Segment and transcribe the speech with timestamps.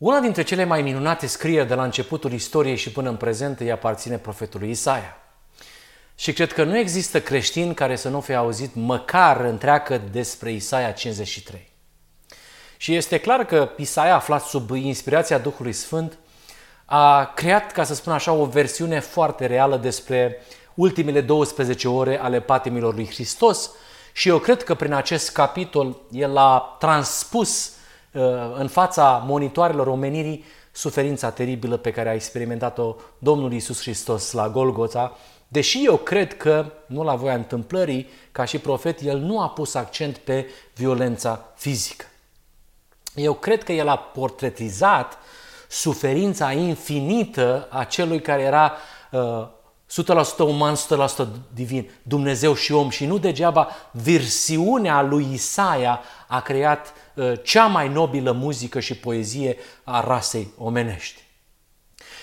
[0.00, 3.70] Una dintre cele mai minunate scrieri de la începutul istoriei și până în prezent îi
[3.70, 5.16] aparține profetului Isaia.
[6.14, 10.92] Și cred că nu există creștin care să nu fie auzit măcar întreagă despre Isaia
[10.92, 11.70] 53.
[12.76, 16.18] Și este clar că Isaia, aflat sub inspirația Duhului Sfânt,
[16.84, 20.42] a creat, ca să spun așa, o versiune foarte reală despre
[20.74, 23.70] ultimele 12 ore ale patimilor lui Hristos
[24.12, 27.78] și eu cred că prin acest capitol el a transpus uh,
[28.56, 35.16] în fața monitoarelor omenirii suferința teribilă pe care a experimentat-o Domnul Isus Hristos la Golgota,
[35.48, 39.74] deși eu cred că, nu la voia întâmplării, ca și profet, el nu a pus
[39.74, 42.04] accent pe violența fizică.
[43.14, 45.18] Eu cred că el a portretizat
[45.68, 48.72] suferința infinită a celui care era
[49.10, 49.46] uh,
[50.36, 56.86] 100% uman, 100% divin, Dumnezeu și om și nu degeaba versiunea lui Isaia a creat
[56.86, 56.92] uh,
[57.42, 61.22] cea mai nobilă muzică și poezie a rasei omenești.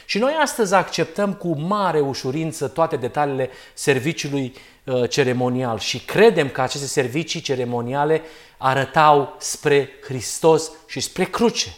[0.05, 6.61] Și noi astăzi acceptăm cu mare ușurință toate detaliile serviciului uh, ceremonial și credem că
[6.61, 8.21] aceste servicii ceremoniale
[8.57, 11.75] arătau spre Hristos și spre cruce.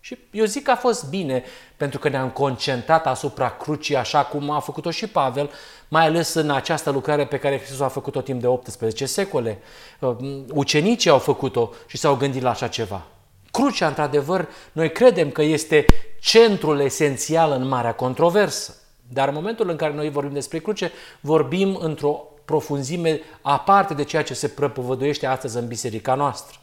[0.00, 1.44] Și eu zic că a fost bine
[1.76, 5.50] pentru că ne-am concentrat asupra crucii așa cum a făcut-o și Pavel,
[5.92, 9.58] mai ales în această lucrare pe care Hristos a făcut-o timp de 18 secole.
[9.98, 10.16] Uh,
[10.48, 13.02] ucenicii au făcut-o și s-au gândit la așa ceva.
[13.50, 15.86] Crucea, într-adevăr, noi credem că este
[16.20, 18.74] centrul esențial în marea controversă.
[19.12, 24.22] Dar în momentul în care noi vorbim despre cruce, vorbim într-o profunzime aparte de ceea
[24.22, 26.58] ce se prăpăvăduiește astăzi în biserica noastră.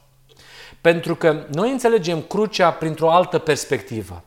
[0.82, 4.24] Pentru că noi înțelegem crucea printr-o altă perspectivă.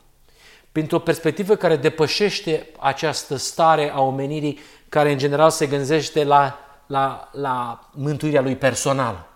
[0.73, 7.29] Printr-o perspectivă care depășește această stare a omenirii care în general se gândește la, la,
[7.33, 9.27] la mântuirea lui personală.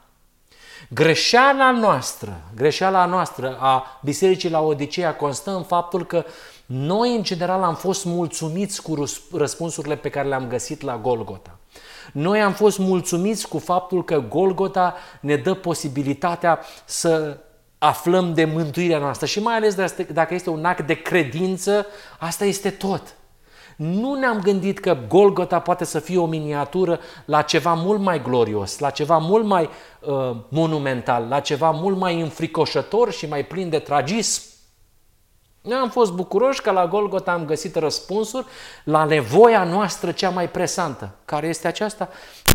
[0.89, 6.25] Greșeala noastră, greșeala noastră a Bisericii la Odiseea constă în faptul că
[6.67, 11.59] noi în general am fost mulțumiți cu răspunsurile pe care le-am găsit la Golgota.
[12.13, 17.39] Noi am fost mulțumiți cu faptul că Golgota ne dă posibilitatea să
[17.79, 19.75] aflăm de mântuirea noastră și mai ales
[20.13, 21.87] dacă este un act de credință,
[22.19, 23.03] asta este tot.
[23.77, 28.79] Nu ne-am gândit că Golgota poate să fie o miniatură la ceva mult mai glorios,
[28.79, 29.69] la ceva mult mai
[30.01, 34.46] uh, monumental, la ceva mult mai înfricoșător și mai plin de tragism.
[35.67, 38.47] Noi am fost bucuroși că la Golgota am găsit răspunsuri
[38.85, 41.11] la nevoia noastră cea mai presantă.
[41.25, 42.09] Care este aceasta?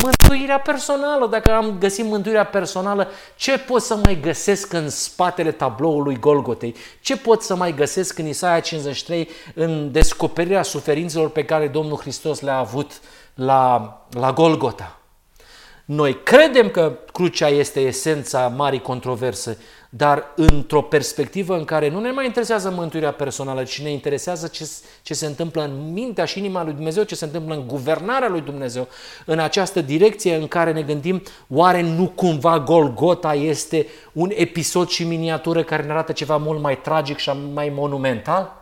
[0.03, 1.27] Mântuirea personală.
[1.27, 6.75] Dacă am găsit mântuirea personală, ce pot să mai găsesc în spatele tabloului Golgotei?
[7.01, 12.41] Ce pot să mai găsesc în Isaia 53 în descoperirea suferințelor pe care Domnul Hristos
[12.41, 12.91] le-a avut
[13.33, 14.95] la, la Golgota?
[15.85, 19.57] Noi credem că crucea este esența marii controverse,
[19.93, 24.69] dar într-o perspectivă în care nu ne mai interesează mântuirea personală, ci ne interesează ce,
[25.01, 28.41] ce se întâmplă în mintea și inima lui Dumnezeu, ce se întâmplă în guvernarea lui
[28.41, 28.87] Dumnezeu,
[29.25, 35.03] în această direcție în care ne gândim, oare nu cumva Golgota este un episod și
[35.03, 38.60] miniatură care ne arată ceva mult mai tragic și mai monumental?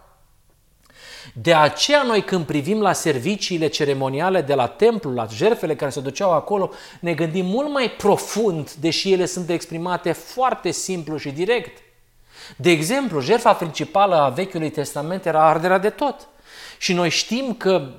[1.33, 5.99] De aceea noi când privim la serviciile ceremoniale de la templu, la jertfele care se
[5.99, 11.81] duceau acolo, ne gândim mult mai profund, deși ele sunt exprimate foarte simplu și direct.
[12.55, 16.27] De exemplu, jertfa principală a Vechiului Testament era arderea de tot.
[16.77, 17.89] Și noi știm că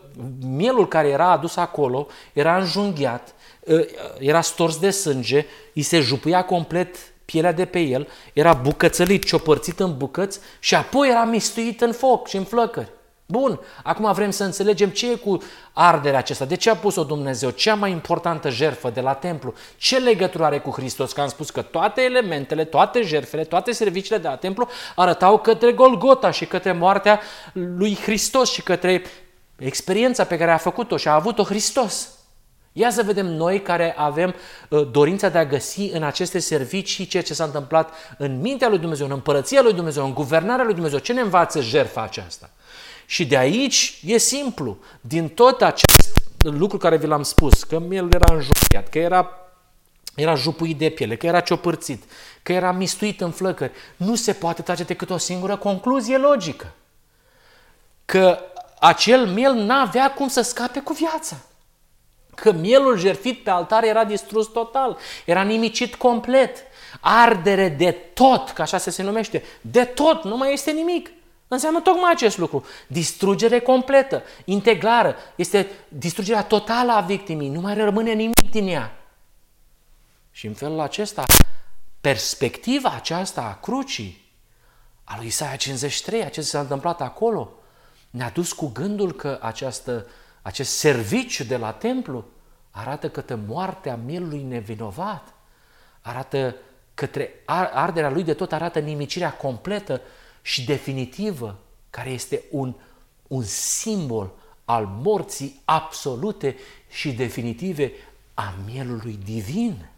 [0.40, 3.34] mielul care era adus acolo era înjunghiat,
[3.69, 3.84] ă,
[4.19, 9.80] era stors de sânge, îi se jupuia complet pielea de pe el, era bucățălit, ciopărțit
[9.80, 12.88] în bucăți și apoi era mistuit în foc și în flăcări.
[13.30, 15.42] Bun, acum vrem să înțelegem ce e cu
[15.72, 19.98] arderea acesta, de ce a pus-o Dumnezeu, cea mai importantă jertfă de la templu, ce
[19.98, 24.28] legătură are cu Hristos, că am spus că toate elementele, toate jertfele, toate serviciile de
[24.28, 27.20] la templu arătau către Golgota și către moartea
[27.52, 29.02] lui Hristos și către
[29.56, 32.08] experiența pe care a făcut-o și a avut-o Hristos.
[32.72, 34.34] Ia să vedem noi care avem
[34.69, 38.78] uh, dorința de a găsi în aceste servicii ceea ce s-a întâmplat în mintea lui
[38.78, 40.98] Dumnezeu, în împărăția lui Dumnezeu, în guvernarea lui Dumnezeu.
[40.98, 42.50] Ce ne învață jertfa aceasta?
[43.10, 44.78] Și de aici e simplu.
[45.00, 49.30] Din tot acest lucru care vi l-am spus, că el era înjupiat, că era,
[50.14, 52.02] era jupuit de piele, că era ciopărțit,
[52.42, 56.72] că era mistuit în flăcări, nu se poate trage decât o singură concluzie logică.
[58.04, 58.38] Că
[58.80, 61.36] acel miel n-avea cum să scape cu viața.
[62.34, 66.56] Că mielul jertfit pe altar era distrus total, era nimicit complet.
[67.00, 71.10] Ardere de tot, ca așa se, se numește, de tot, nu mai este nimic.
[71.52, 72.64] Înseamnă tocmai acest lucru.
[72.87, 75.17] Distrugere completă, integrară.
[75.37, 77.49] Este distrugerea totală a victimii.
[77.49, 78.99] Nu mai rămâne nimic din ea.
[80.31, 81.25] Și în felul acesta,
[82.00, 84.32] perspectiva aceasta a crucii
[85.05, 87.53] al lui Isaia 53, acest s-a întâmplat acolo,
[88.11, 90.06] ne-a dus cu gândul că această,
[90.43, 92.25] acest serviciu de la templu
[92.70, 95.35] arată către moartea mielului nevinovat,
[96.00, 96.56] arată
[96.94, 97.43] către
[97.75, 100.00] arderea lui de tot, arată nimicirea completă
[100.42, 101.58] și definitivă,
[101.90, 102.75] care este un,
[103.26, 104.32] un simbol
[104.64, 106.56] al morții absolute
[106.88, 107.92] și definitive
[108.34, 109.88] a mielului divin.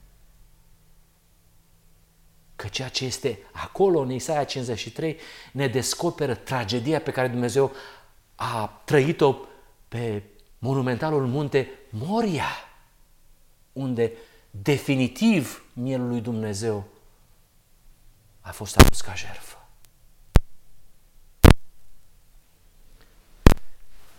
[2.57, 5.17] Că ceea ce este acolo în Isaia 53
[5.53, 7.73] ne descoperă tragedia pe care Dumnezeu
[8.35, 9.37] a trăit-o
[9.89, 10.23] pe
[10.59, 12.49] monumentalul munte Moria,
[13.73, 14.13] unde
[14.51, 16.85] definitiv mielul lui Dumnezeu
[18.41, 19.62] a fost adus ca jertfă.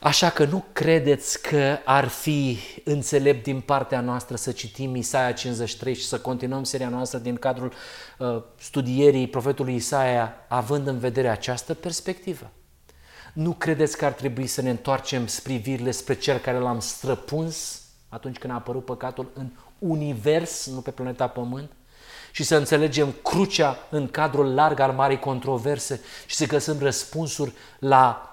[0.03, 5.95] Așa că nu credeți că ar fi înțelept din partea noastră să citim Isaia 53
[5.95, 7.73] și să continuăm seria noastră din cadrul
[8.17, 12.51] uh, studierii profetului Isaia, având în vedere această perspectivă.
[13.33, 18.37] Nu credeți că ar trebui să ne întoarcem privirile spre cel care l-am străpuns atunci
[18.37, 21.71] când a apărut păcatul în univers, nu pe planeta Pământ?
[22.31, 28.32] Și să înțelegem crucea în cadrul larg al marii controverse și să găsim răspunsuri la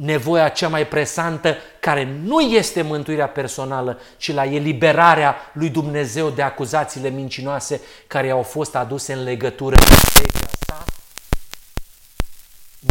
[0.00, 6.42] nevoia cea mai presantă, care nu este mântuirea personală, ci la eliberarea lui Dumnezeu de
[6.42, 10.84] acuzațiile mincinoase care au fost aduse în legătură cu legea sa?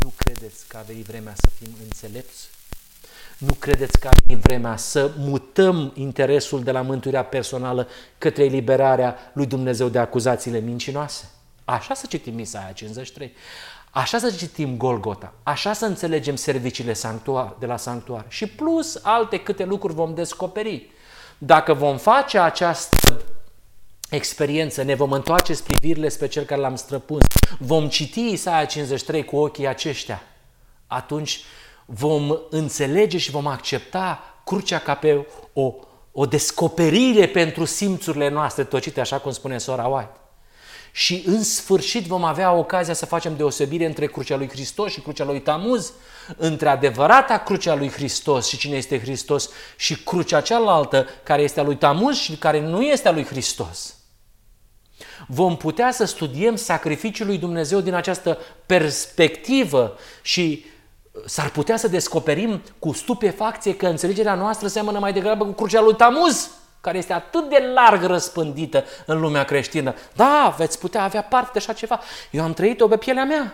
[0.04, 2.48] Nu credeți că a venit vremea să fim înțelepți?
[3.38, 9.32] Nu credeți că a venit vremea să mutăm interesul de la mântuirea personală către eliberarea
[9.34, 11.30] lui Dumnezeu de acuzațiile mincinoase?
[11.66, 13.34] Așa să citim Isaia 53.
[13.96, 19.38] Așa să citim Golgota, așa să înțelegem serviciile sanctuar, de la sanctuar și plus alte
[19.38, 20.90] câte lucruri vom descoperi.
[21.38, 23.22] Dacă vom face această
[24.10, 27.24] experiență, ne vom întoarce privirile spre cel care l-am străpuns,
[27.60, 30.22] vom citi Isaia 53 cu ochii aceștia,
[30.88, 31.40] atunci
[31.86, 35.74] vom înțelege și vom accepta crucea ca pe o,
[36.12, 40.22] o descoperire pentru simțurile noastre tocite, așa cum spune sora White
[40.96, 45.24] și în sfârșit vom avea ocazia să facem deosebire între crucea lui Hristos și crucea
[45.24, 45.94] lui Tamuz,
[46.38, 51.64] între adevărata crucea lui Hristos și cine este Hristos și crucea cealaltă care este a
[51.64, 53.96] lui Tamuz și care nu este a lui Hristos.
[55.28, 60.66] Vom putea să studiem sacrificiul lui Dumnezeu din această perspectivă și
[61.26, 65.96] s-ar putea să descoperim cu stupefacție că înțelegerea noastră seamănă mai degrabă cu crucea lui
[65.96, 66.50] Tamuz
[66.84, 69.96] care este atât de larg răspândită în lumea creștină.
[70.16, 72.00] Da, veți putea avea parte de așa ceva.
[72.32, 73.54] Eu am trăit-o pe pielea mea.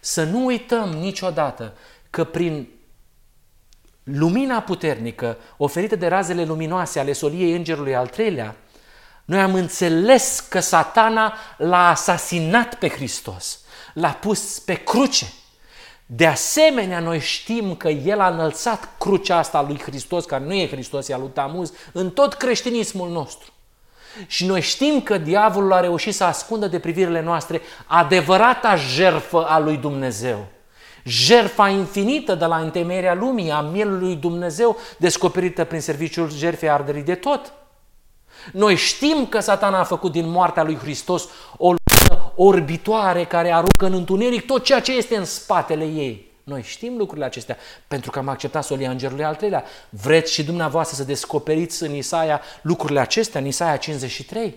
[0.00, 1.76] Să nu uităm niciodată
[2.10, 2.68] că prin
[4.02, 8.56] lumina puternică oferită de razele luminoase ale soliei îngerului al treilea,
[9.24, 13.60] noi am înțeles că satana l-a asasinat pe Hristos,
[13.94, 15.32] l-a pus pe cruce.
[16.06, 20.68] De asemenea, noi știm că El a înălțat crucea asta lui Hristos, care nu e
[20.68, 23.52] Hristos, e a lui Tamuz, în tot creștinismul nostru.
[24.26, 29.58] Și noi știm că diavolul a reușit să ascundă de privirile noastre adevărata jerfă a
[29.58, 30.46] lui Dumnezeu.
[31.04, 37.14] Jerfa infinită de la întemeierea lumii, a mielului Dumnezeu, descoperită prin serviciul jerfei arderii de
[37.14, 37.52] tot.
[38.52, 41.74] Noi știm că satana a făcut din moartea lui Hristos o
[42.36, 46.32] orbitoare care aruncă în întuneric tot ceea ce este în spatele ei.
[46.44, 47.56] Noi știm lucrurile acestea
[47.88, 49.64] pentru că am acceptat solia îngerului al treilea.
[49.88, 54.54] Vreți și dumneavoastră să descoperiți în Isaia lucrurile acestea, în Isaia 53?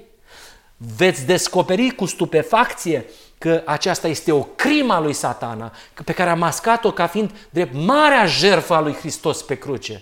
[0.78, 3.06] Veți descoperi cu stupefacție
[3.38, 5.72] că aceasta este o crimă a lui satana,
[6.06, 10.02] pe care a mascat-o ca fiind drept marea jertfă a lui Hristos pe cruce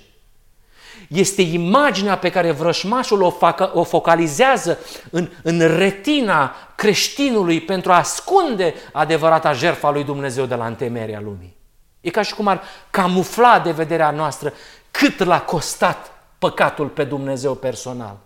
[1.08, 4.78] este imaginea pe care vrășmașul o, facă, o focalizează
[5.12, 11.56] în, în retina creștinului pentru a ascunde adevărata jertfa lui Dumnezeu de la întemeria lumii.
[12.02, 14.54] E ca și cum ar camufla de vederea noastră
[14.92, 18.18] cât l-a costat păcatul pe Dumnezeu personal.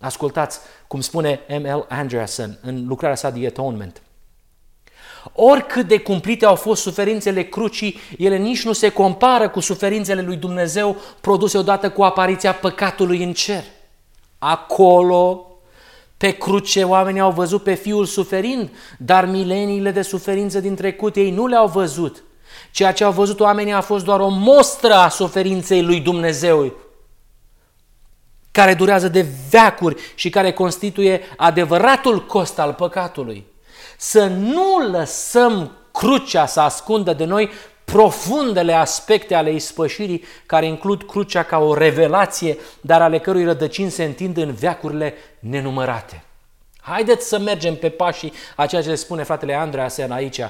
[0.00, 1.86] Ascultați cum spune M.L.
[1.88, 4.02] Anderson în lucrarea sa The Atonement.
[5.32, 10.36] Oricât de cumplite au fost suferințele crucii, ele nici nu se compară cu suferințele lui
[10.36, 13.64] Dumnezeu produse odată cu apariția păcatului în cer.
[14.38, 15.46] Acolo,
[16.16, 21.30] pe cruce, oamenii au văzut pe Fiul suferind, dar mileniile de suferință din trecut ei
[21.30, 22.22] nu le-au văzut.
[22.70, 26.72] Ceea ce au văzut oamenii a fost doar o mostră a suferinței lui Dumnezeu,
[28.50, 33.49] care durează de veacuri și care constituie adevăratul cost al păcatului
[34.02, 37.50] să nu lăsăm crucea să ascundă de noi
[37.84, 44.04] profundele aspecte ale ispășirii, care includ crucea ca o revelație, dar ale cărui rădăcini se
[44.04, 46.24] întind în veacurile nenumărate.
[46.80, 50.40] Haideți să mergem pe pașii a ceea ce le spune fratele Andreasen aici,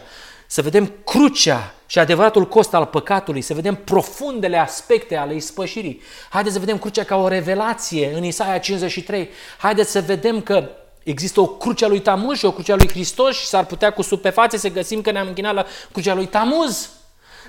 [0.46, 6.00] să vedem crucea și adevăratul cost al păcatului, să vedem profundele aspecte ale ispășirii.
[6.28, 9.28] Haideți să vedem crucea ca o revelație în Isaia 53.
[9.58, 10.68] Haideți să vedem că
[11.02, 13.90] există o cruce a lui Tamuz și o cruce a lui Hristos și s-ar putea
[13.92, 16.90] cu supefațe să găsim că ne-am închinat la crucea lui Tamuz.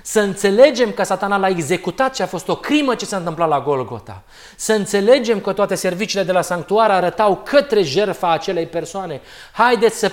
[0.02, 3.60] Să înțelegem că satana l-a executat și a fost o crimă ce s-a întâmplat la
[3.60, 4.22] Golgota.
[4.56, 9.20] Să înțelegem că toate serviciile de la sanctuar arătau către jertfa acelei persoane.
[9.52, 10.12] Haideți să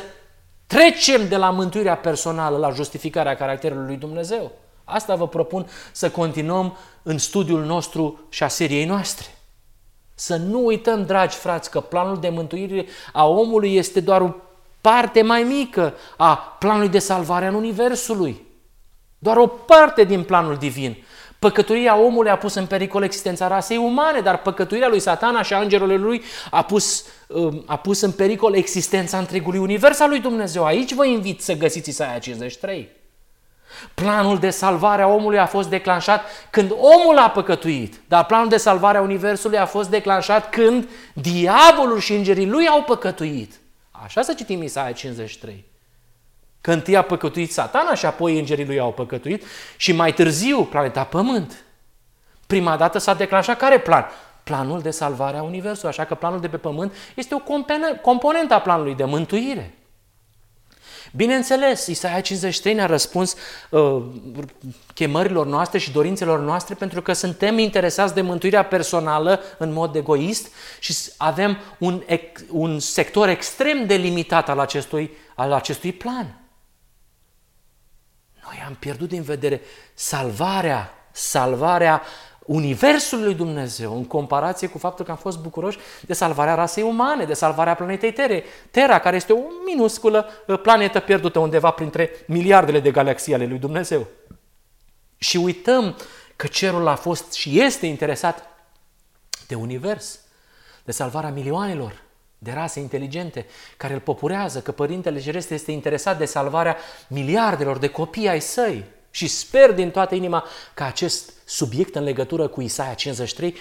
[0.68, 4.52] trecem de la mântuirea personală la justificarea caracterului lui Dumnezeu.
[4.84, 9.26] Asta vă propun să continuăm în studiul nostru și a seriei noastre.
[10.20, 14.36] Să nu uităm, dragi frați, că planul de mântuire a omului este doar o
[14.82, 18.46] parte mai mică a planului de salvare în Universului.
[19.20, 21.04] Doar o parte din planul divin.
[21.40, 25.60] Păcătuirea omului a pus în pericol existența rasei umane, dar păcătuirea lui satana și a
[25.60, 30.66] îngerului lui a pus, um, a pus în pericol existența întregului univers al lui Dumnezeu.
[30.66, 32.99] Aici vă invit să găsiți Isaia 53.
[33.94, 38.58] Planul de salvare a omului a fost declanșat când omul a păcătuit, dar planul de
[38.58, 43.54] salvare a universului a fost declanșat când diavolul și îngerii lui au păcătuit.
[43.92, 45.66] Așa să citim Isaia 53.
[46.62, 49.44] Că întâi a păcătuit satana și apoi îngerii lui au păcătuit
[49.78, 51.64] și mai târziu planeta Pământ.
[52.48, 54.06] Prima dată s-a declanșat care plan?
[54.44, 57.40] Planul de salvare a Universului, așa că planul de pe Pământ este o
[58.02, 59.74] componentă a planului de mântuire.
[61.12, 63.36] Bineînțeles, Isaia 53 ne-a răspuns
[63.70, 64.04] uh,
[64.94, 70.48] chemărilor noastre și dorințelor noastre pentru că suntem interesați de mântuirea personală în mod egoist
[70.80, 72.04] și avem un,
[72.52, 76.40] un sector extrem de limitat al acestui, al acestui plan.
[78.44, 79.62] Noi am pierdut din vedere
[79.94, 82.02] salvarea, salvarea
[82.50, 87.26] Universului lui Dumnezeu în comparație cu faptul că am fost bucuroși de salvarea rasei umane,
[87.26, 92.80] de salvarea planetei Tere, Terra, care este o minusculă uh, planetă pierdută undeva printre miliardele
[92.80, 94.08] de galaxii ale lui Dumnezeu.
[95.18, 95.98] Și uităm
[96.36, 98.48] că cerul a fost și este interesat
[99.48, 100.20] de univers,
[100.84, 102.02] de salvarea milioanelor
[102.38, 103.46] de rase inteligente
[103.78, 106.78] care îl popurează, că Părintele Ceresc este interesat de salvarea
[107.08, 108.98] miliardelor de copii ai săi.
[109.12, 113.56] Și sper din toată inima ca acest subiect în legătură cu Isaia 53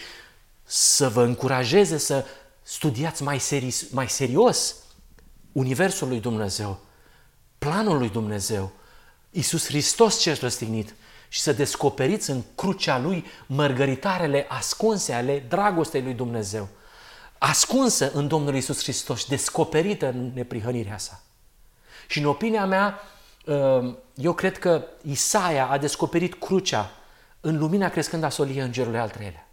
[0.64, 2.24] să vă încurajeze să
[2.62, 4.74] studiați mai, seri, mai serios
[5.52, 6.78] Universul lui Dumnezeu,
[7.58, 8.72] planul lui Dumnezeu,
[9.30, 10.94] Iisus Hristos cel răstignit
[11.28, 16.68] și să descoperiți în crucea Lui mărgăritarele ascunse ale dragostei lui Dumnezeu
[17.38, 21.22] ascunsă în Domnul Isus Hristos, descoperită în neprihănirea sa.
[22.06, 23.17] Și în opinia mea, uh,
[24.14, 26.90] eu cred că Isaia a descoperit crucea
[27.40, 29.48] în lumina crescând a solie îngerului al treilea.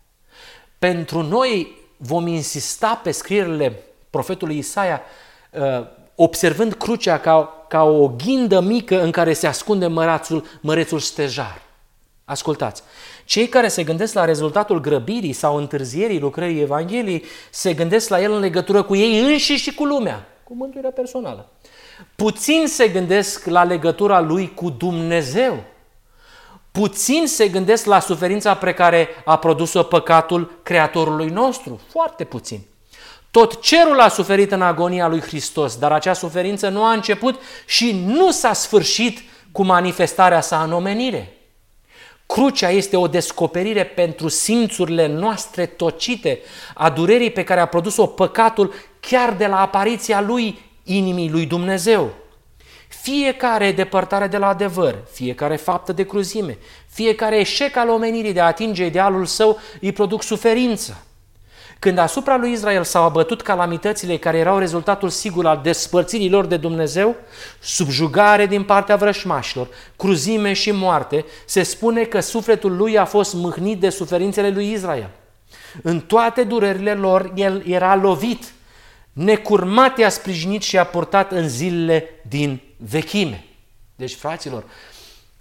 [0.79, 5.01] Pentru noi vom insista pe scrierile profetului Isaia,
[5.51, 11.61] uh, observând crucea ca, ca o ghindă mică în care se ascunde mărațul, mărețul stejar.
[12.25, 12.83] Ascultați,
[13.25, 18.31] cei care se gândesc la rezultatul grăbirii sau întârzierii lucrării Evangheliei se gândesc la el
[18.31, 21.49] în legătură cu ei înșiși și cu lumea, cu mântuirea personală.
[22.15, 25.63] Puțin se gândesc la legătura lui cu Dumnezeu.
[26.71, 31.79] Puțin se gândesc la suferința pe care a produs-o păcatul Creatorului nostru.
[31.89, 32.61] Foarte puțin.
[33.31, 38.03] Tot cerul a suferit în agonia lui Hristos, dar acea suferință nu a început și
[38.05, 39.19] nu s-a sfârșit
[39.51, 41.37] cu manifestarea sa în omenire.
[42.25, 46.39] Crucea este o descoperire pentru simțurile noastre tocite
[46.73, 52.13] a durerii pe care a produs-o păcatul chiar de la apariția lui inimii lui Dumnezeu.
[52.88, 58.46] Fiecare depărtare de la adevăr, fiecare faptă de cruzime, fiecare eșec al omenirii de a
[58.46, 61.06] atinge idealul său îi produc suferință.
[61.80, 66.58] Când asupra lui Israel s-au abătut calamitățile care erau rezultatul sigur al despărțirii lor de
[66.58, 67.15] Dumnezeu,
[67.60, 73.80] subjugare din partea vrășmașilor, cruzime și moarte, se spune că sufletul lui a fost mâhnit
[73.80, 75.10] de suferințele lui Israel.
[75.82, 78.44] În toate durerile lor, el era lovit,
[79.15, 83.45] necurmat i-a sprijinit și a purtat în zilele din vechime.
[83.95, 84.63] Deci, fraților,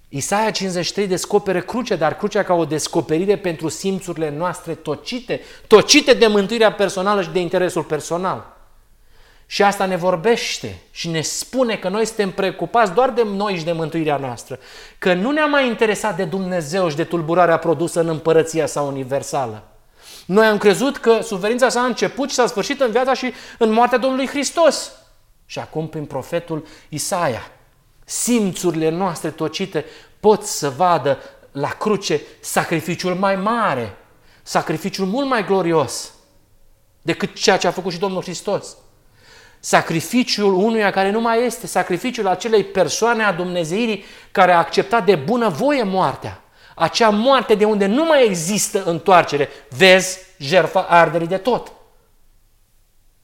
[0.09, 6.27] Isaia 53 descoperă crucea, dar crucea ca o descoperire pentru simțurile noastre tocite, tocite de
[6.27, 8.57] mântuirea personală și de interesul personal.
[9.47, 13.65] Și asta ne vorbește și ne spune că noi suntem preocupați doar de noi și
[13.65, 14.59] de mântuirea noastră,
[14.99, 19.74] că nu ne-am mai interesat de Dumnezeu și de tulburarea produsă în împărăția sa universală.
[20.27, 23.71] Noi am crezut că suferința sa a început și s-a sfârșit în viața și în
[23.71, 24.93] moartea Domnului Hristos.
[25.47, 27.51] Și acum prin profetul Isaia
[28.05, 29.85] simțurile noastre tocite
[30.21, 31.19] pot să vadă
[31.53, 33.97] la cruce sacrificiul mai mare,
[34.43, 36.13] sacrificiul mult mai glorios
[37.03, 38.77] decât ceea ce a făcut și Domnul Hristos.
[39.61, 45.15] Sacrificiul unuia care nu mai este, sacrificiul acelei persoane a Dumnezeirii care a acceptat de
[45.15, 46.43] bună voie moartea.
[46.75, 49.49] Acea moarte de unde nu mai există întoarcere.
[49.77, 51.73] Vezi jertfa arderii de tot.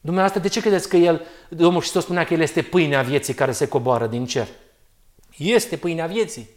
[0.01, 3.51] Dumneavoastră, de ce credeți că El, Domnul Hristos spunea că El este pâinea vieții care
[3.51, 4.47] se coboară din cer?
[5.37, 6.49] Este pâinea vieții.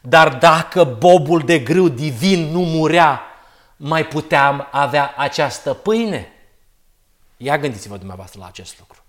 [0.00, 3.20] Dar dacă bobul de grâu divin nu murea,
[3.76, 6.32] mai puteam avea această pâine?
[7.36, 8.99] Ia gândiți-vă dumneavoastră la acest lucru.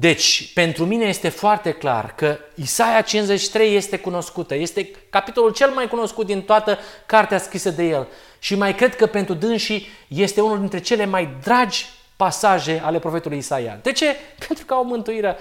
[0.00, 5.88] Deci, pentru mine este foarte clar că Isaia 53 este cunoscută, este capitolul cel mai
[5.88, 8.08] cunoscut din toată cartea scrisă de el.
[8.38, 11.86] Și mai cred că pentru dânsii este unul dintre cele mai dragi
[12.16, 13.78] pasaje ale profetului Isaia.
[13.82, 14.16] De ce?
[14.46, 15.36] Pentru că au mântuirea.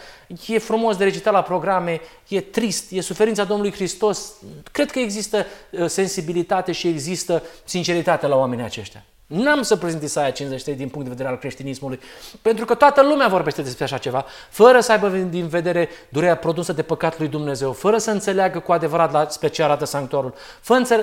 [0.48, 4.34] E frumos de recitat la programe, e trist, e suferința Domnului Hristos.
[4.72, 9.04] Cred că există uh, sensibilitate și există sinceritate la oamenii aceștia.
[9.28, 12.00] N-am să prezint Isaia 53 din punct de vedere al creștinismului,
[12.42, 16.74] pentru că toată lumea vorbește despre așa ceva, fără să aibă din vedere durerea produsă
[16.74, 20.34] de păcatul lui Dumnezeu, fără să înțeleagă cu adevărat la ce arată sanctuarul,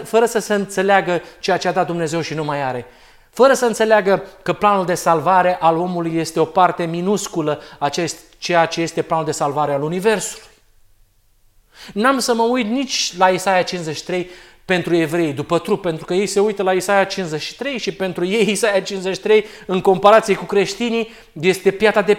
[0.04, 2.86] fără să se înțeleagă ceea ce a dat Dumnezeu și nu mai are,
[3.30, 7.88] fără să înțeleagă că planul de salvare al omului este o parte minusculă a
[8.38, 10.44] ceea ce este planul de salvare al Universului.
[11.92, 14.30] N-am să mă uit nici la Isaia 53
[14.64, 18.50] pentru evrei după trup, pentru că ei se uită la Isaia 53 și pentru ei
[18.50, 21.08] Isaia 53, în comparație cu creștinii,
[21.40, 22.18] este piata de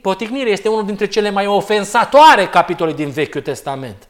[0.00, 4.08] poticnire, este unul dintre cele mai ofensatoare capitole din Vechiul Testament.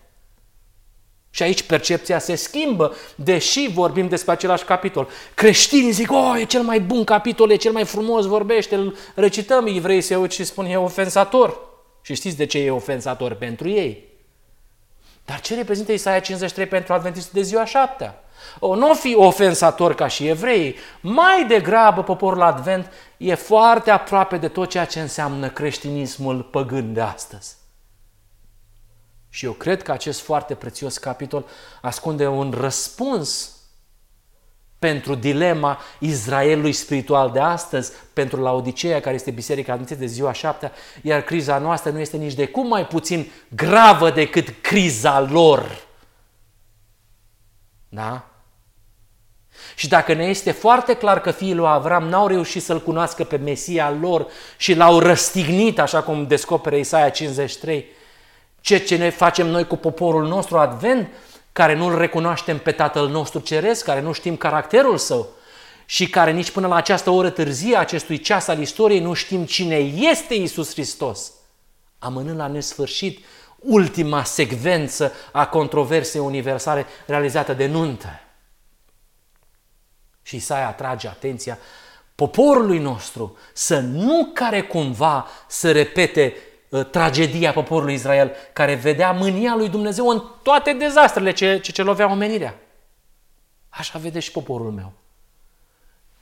[1.30, 5.08] Și aici percepția se schimbă, deși vorbim despre același capitol.
[5.34, 9.66] Creștinii zic, oh, e cel mai bun capitol, e cel mai frumos, vorbește, îl recităm,
[9.66, 11.68] evrei se uit și spun, e ofensator.
[12.02, 14.09] Și știți de ce e ofensator pentru ei?
[15.30, 18.14] Dar ce reprezintă Isaia 53 pentru adventistul de ziua șaptea?
[18.58, 24.48] O, nu fi ofensator ca și evrei, mai degrabă poporul advent e foarte aproape de
[24.48, 27.56] tot ceea ce înseamnă creștinismul păgân de astăzi.
[29.28, 31.46] Și eu cred că acest foarte prețios capitol
[31.82, 33.56] ascunde un răspuns
[34.80, 40.72] pentru dilema Israelului spiritual de astăzi, pentru Laodicea, care este biserica adventistă de ziua șaptea,
[41.02, 45.86] iar criza noastră nu este nici de cum mai puțin gravă decât criza lor.
[47.88, 48.24] Da?
[49.74, 53.36] Și dacă ne este foarte clar că fiii lui Avram n-au reușit să-L cunoască pe
[53.36, 57.86] Mesia lor și l-au răstignit, așa cum descopere Isaia 53,
[58.60, 61.08] ce ce ne facem noi cu poporul nostru advent,
[61.52, 65.28] care nu-L recunoaștem pe Tatăl nostru Ceresc, care nu știm caracterul Său
[65.84, 69.76] și care nici până la această oră târzie acestui ceas al istoriei nu știm cine
[69.76, 71.32] este Isus Hristos,
[71.98, 73.24] amânând la nesfârșit
[73.58, 78.20] ultima secvență a controversei universale realizată de nuntă.
[80.22, 81.58] Și Isaia atrage atenția
[82.14, 86.49] poporului nostru să nu care cumva să repete Uh,
[86.90, 92.10] tragedia poporului Israel, care vedea mânia lui Dumnezeu în toate dezastrele ce, ce, ce lovea
[92.10, 92.58] omenirea.
[93.68, 94.92] Așa vede și poporul meu.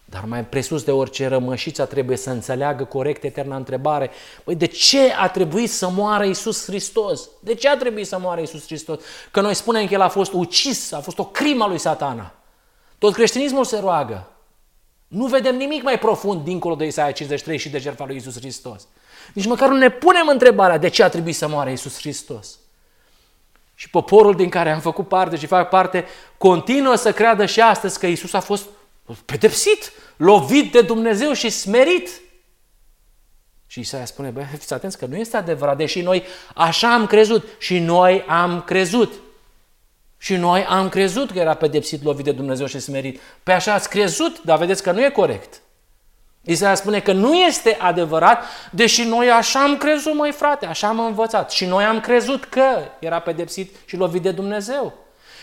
[0.05, 4.11] Dar mai presus de orice rămășița trebuie să înțeleagă corect eterna întrebare.
[4.45, 7.29] Păi de ce a trebuit să moară Isus Hristos?
[7.41, 9.01] De ce a trebuit să moară Isus Hristos?
[9.31, 12.35] Că noi spunem că El a fost ucis, a fost o crimă lui satana.
[12.99, 14.31] Tot creștinismul se roagă.
[15.09, 18.87] Nu vedem nimic mai profund dincolo de Isaia 53 și de jertfa lui Isus Hristos.
[19.33, 22.59] Nici măcar nu ne punem întrebarea de ce a trebuit să moară Iisus Hristos.
[23.75, 26.05] Și poporul din care am făcut parte și fac parte
[26.39, 28.65] continuă să creadă și astăzi că Iisus a fost
[29.25, 32.11] pedepsit, lovit de Dumnezeu și smerit.
[33.67, 36.23] Și Isaia spune, bă, fiți atenți că nu este adevărat, deși noi
[36.55, 39.13] așa am crezut și noi am crezut.
[40.19, 43.21] Și noi am crezut că era pedepsit, lovit de Dumnezeu și smerit.
[43.43, 45.61] Pe așa ați crezut, dar vedeți că nu e corect.
[46.51, 51.01] Isaia spune că nu este adevărat, deși noi așa am crezut, mai frate, așa am
[51.01, 51.51] învățat.
[51.51, 52.65] Și noi am crezut că
[52.99, 54.93] era pedepsit și lovit de Dumnezeu.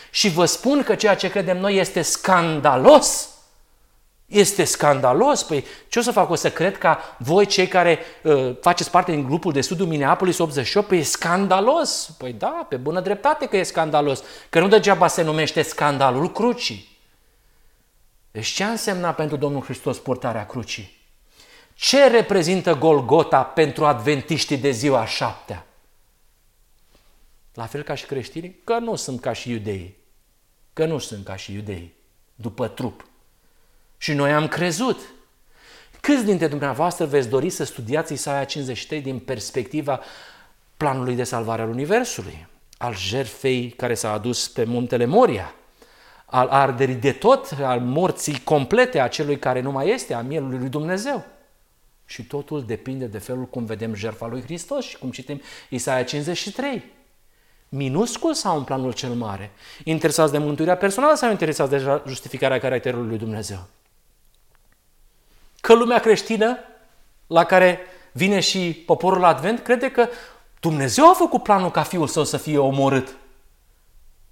[0.10, 3.30] Și vă spun că ceea ce credem noi este scandalos.
[4.26, 5.44] Este scandalos.
[5.44, 6.30] Păi ce o să fac?
[6.30, 10.38] O să cred ca voi, cei care uh, faceți parte din grupul de studiu Minneapolis
[10.38, 12.10] 88, păi e scandalos.
[12.18, 14.24] Păi da, pe bună dreptate că e scandalos.
[14.50, 16.94] Că nu degeaba se numește scandalul crucii.
[18.32, 20.95] Deci ce a însemnat pentru Domnul Hristos purtarea crucii?
[21.78, 25.66] Ce reprezintă Golgota pentru adventiștii de ziua șaptea?
[27.54, 28.60] La fel ca și creștinii?
[28.64, 29.98] Că nu sunt ca și iudeii.
[30.74, 31.94] Că nu sunt ca și iudeii,
[32.36, 33.06] după trup.
[33.98, 35.00] Și noi am crezut.
[36.02, 40.00] Câți dintre dumneavoastră veți dori să studiați Isaia 53 din perspectiva
[40.78, 45.54] planului de salvare al Universului, al jertfei care s-a adus pe muntele Moria?
[46.26, 50.58] al arderii de tot, al morții complete a celui care nu mai este, a mielului
[50.58, 51.26] lui Dumnezeu.
[52.06, 56.84] Și totul depinde de felul cum vedem jertfa lui Hristos și cum citim Isaia 53.
[57.70, 59.52] Minuscul sau în planul cel mare?
[59.84, 63.68] Interesați de mântuirea personală sau interesați de justificarea caracterului lui Dumnezeu?
[65.62, 66.58] Că lumea creștină,
[67.28, 67.80] la care
[68.12, 70.10] vine și poporul Advent, crede că
[70.60, 73.16] Dumnezeu a făcut planul ca Fiul Său să fie omorât.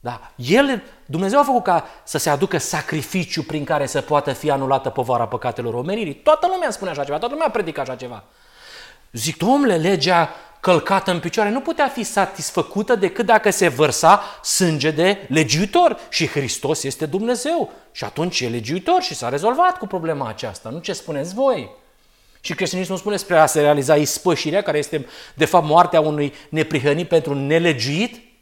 [0.04, 0.32] Da.
[0.36, 4.90] El, Dumnezeu a făcut ca să se aducă sacrificiu prin care să poată fi anulată
[4.90, 6.14] povara păcatelor omenirii.
[6.14, 8.24] Toată lumea spune așa ceva, toată lumea predică așa ceva.
[9.12, 14.92] Zic, domnule, legea călcată în picioare nu putea fi satisfăcută decât dacă se vărsa sânge
[14.92, 17.72] de legiuitor și Hristos este Dumnezeu.
[17.92, 20.70] Și atunci e legiuitor și s-a rezolvat cu problema aceasta.
[20.70, 21.70] Nu ce spuneți voi?
[22.42, 27.08] Și creștinismul spune spre a se realiza ispășirea, care este de fapt moartea unui neprihănit
[27.08, 28.33] pentru nelegiuit,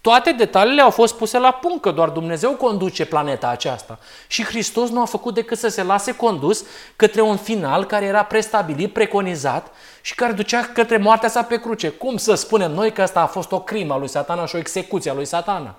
[0.00, 3.98] toate detaliile au fost puse la punct, că doar Dumnezeu conduce planeta aceasta.
[4.26, 6.64] Și Hristos nu a făcut decât să se lase condus
[6.96, 11.88] către un final care era prestabilit, preconizat și care ducea către moartea sa pe cruce.
[11.88, 14.58] Cum să spunem noi că asta a fost o crimă a lui satana și o
[14.58, 15.74] execuție a lui satana?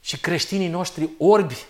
[0.00, 1.64] Și creștinii noștri orbi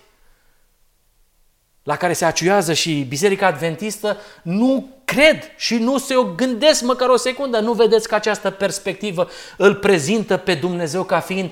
[1.87, 7.09] la care se aciuiază și Biserica Adventistă, nu cred și nu se o gândesc măcar
[7.09, 7.61] o secundă.
[7.61, 11.51] Nu vedeți că această perspectivă îl prezintă pe Dumnezeu ca fiind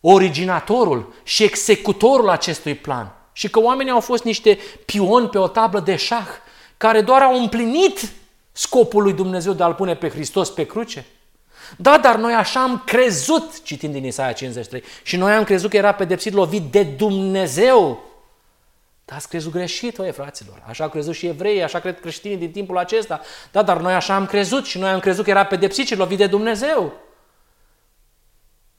[0.00, 3.12] originatorul și executorul acestui plan.
[3.32, 6.28] Și că oamenii au fost niște pioni pe o tablă de șah
[6.76, 8.12] care doar au împlinit
[8.52, 11.06] scopul lui Dumnezeu de a-L pune pe Hristos pe cruce.
[11.76, 15.76] Da, dar noi așa am crezut, citind din Isaia 53, și noi am crezut că
[15.76, 18.12] era pedepsit, lovit de Dumnezeu
[19.04, 20.62] dar ați crezut greșit, voi fraților.
[20.68, 23.20] Așa au crezut și evreii, așa cred creștinii din timpul acesta.
[23.52, 26.18] Da, dar noi așa am crezut și noi am crezut că era pedepsit și lovit
[26.18, 26.92] de Dumnezeu.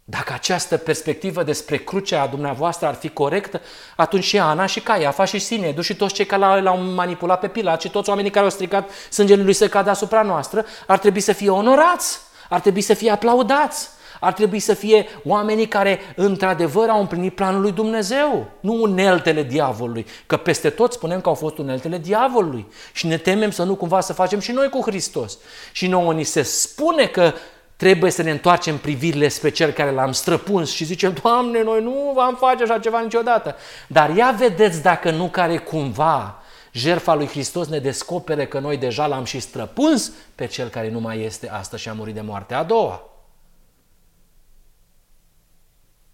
[0.07, 3.61] Dacă această perspectivă despre crucea dumneavoastră ar fi corectă,
[3.95, 7.81] atunci și Ana și Caiafa și Sinedu și toți cei care l-au manipulat pe Pilat
[7.81, 11.33] și toți oamenii care au stricat sângele lui să cadă asupra noastră ar trebui să
[11.33, 13.89] fie onorați, ar trebui să fie aplaudați
[14.25, 20.05] ar trebui să fie oamenii care într-adevăr au împlinit planul lui Dumnezeu, nu uneltele diavolului,
[20.25, 23.99] că peste tot spunem că au fost uneltele diavolului și ne temem să nu cumva
[23.99, 25.37] să facem și noi cu Hristos.
[25.71, 27.33] Și nouă ni se spune că
[27.75, 32.11] trebuie să ne întoarcem privirile spre cel care l-am străpuns și zicem, Doamne, noi nu
[32.13, 33.55] vom face așa ceva niciodată.
[33.87, 36.39] Dar ia vedeți dacă nu care cumva
[36.71, 40.99] jertfa lui Hristos ne descopere că noi deja l-am și străpuns pe cel care nu
[40.99, 43.14] mai este astăzi și a murit de moartea a doua.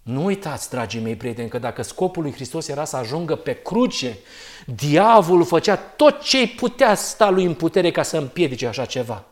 [0.02, 4.18] Nu uitați, dragii mei prieteni, că dacă scopul lui Hristos era să ajungă pe cruce,
[4.66, 9.24] diavolul făcea tot ce putea sta lui în putere ca să împiedice așa ceva.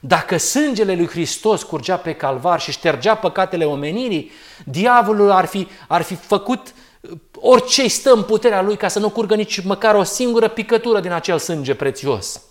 [0.00, 4.30] Dacă sângele lui Hristos curgea pe calvar și ștergea păcatele omenirii,
[4.64, 9.10] diavolul ar fi, ar fi făcut uh, orice stă în puterea lui ca să nu
[9.10, 12.42] curgă nici măcar o singură picătură din acel sânge prețios.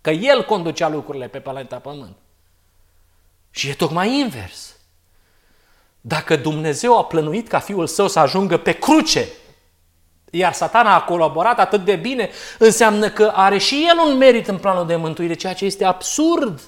[0.00, 2.16] Că el conducea lucrurile pe planeta Pământ.
[3.50, 4.76] Și e tocmai invers.
[6.04, 9.28] Dacă Dumnezeu a plănuit ca Fiul Său să ajungă pe cruce,
[10.30, 14.58] iar satana a colaborat atât de bine, înseamnă că are și el un merit în
[14.58, 16.60] planul de mântuire, ceea ce este absurd.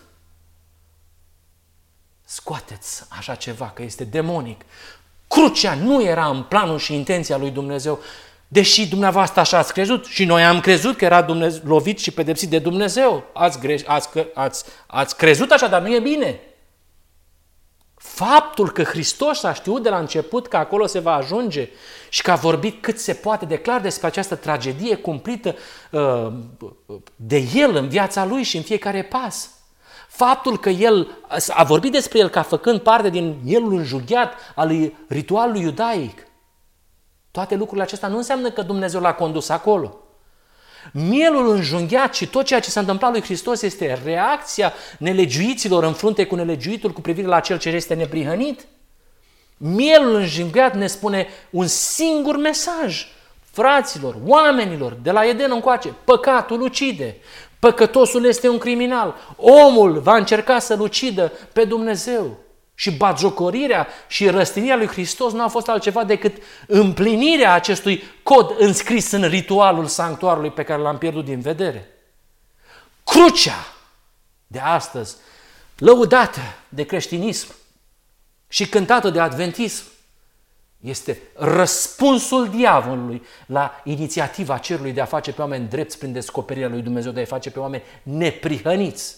[2.24, 4.60] Scoateți așa ceva, că este demonic.
[5.28, 7.98] Crucea nu era în planul și intenția lui Dumnezeu,
[8.48, 12.48] deși dumneavoastră așa ați crezut și noi am crezut că era Dumnezeu, lovit și pedepsit
[12.48, 13.24] de Dumnezeu.
[13.32, 16.40] Ați, greș, ați, ați, ați crezut așa, dar nu e bine.
[18.04, 21.68] Faptul că Hristos a știut de la început că acolo se va ajunge
[22.08, 25.54] și că a vorbit cât se poate de clar despre această tragedie cumplită
[25.90, 26.32] uh,
[27.16, 29.50] de El în viața Lui și în fiecare pas.
[30.08, 35.62] Faptul că El a vorbit despre El ca făcând parte din Elul înjughiat al ritualului
[35.62, 36.26] iudaic.
[37.30, 39.98] Toate lucrurile acestea nu înseamnă că Dumnezeu l-a condus acolo.
[40.92, 46.24] Mielul înjunghiat și tot ceea ce s-a întâmplat lui Hristos este reacția nelegiuiților în frunte
[46.26, 48.66] cu nelegiuitul cu privire la cel ce este neprihănit.
[49.56, 53.06] Mielul înjunghiat ne spune un singur mesaj.
[53.50, 57.16] Fraților, oamenilor, de la Eden încoace, păcatul ucide,
[57.58, 62.43] păcătosul este un criminal, omul va încerca să-l ucidă pe Dumnezeu.
[62.74, 69.10] Și batjocorirea și răstinia lui Hristos nu a fost altceva decât împlinirea acestui cod înscris
[69.10, 71.88] în ritualul sanctuarului pe care l-am pierdut din vedere.
[73.04, 73.66] Crucea
[74.46, 75.16] de astăzi,
[75.78, 77.54] lăudată de creștinism
[78.48, 79.84] și cântată de adventism,
[80.80, 86.82] este răspunsul diavolului la inițiativa cerului de a face pe oameni drepți prin descoperirea lui
[86.82, 89.16] Dumnezeu, de a face pe oameni neprihăniți.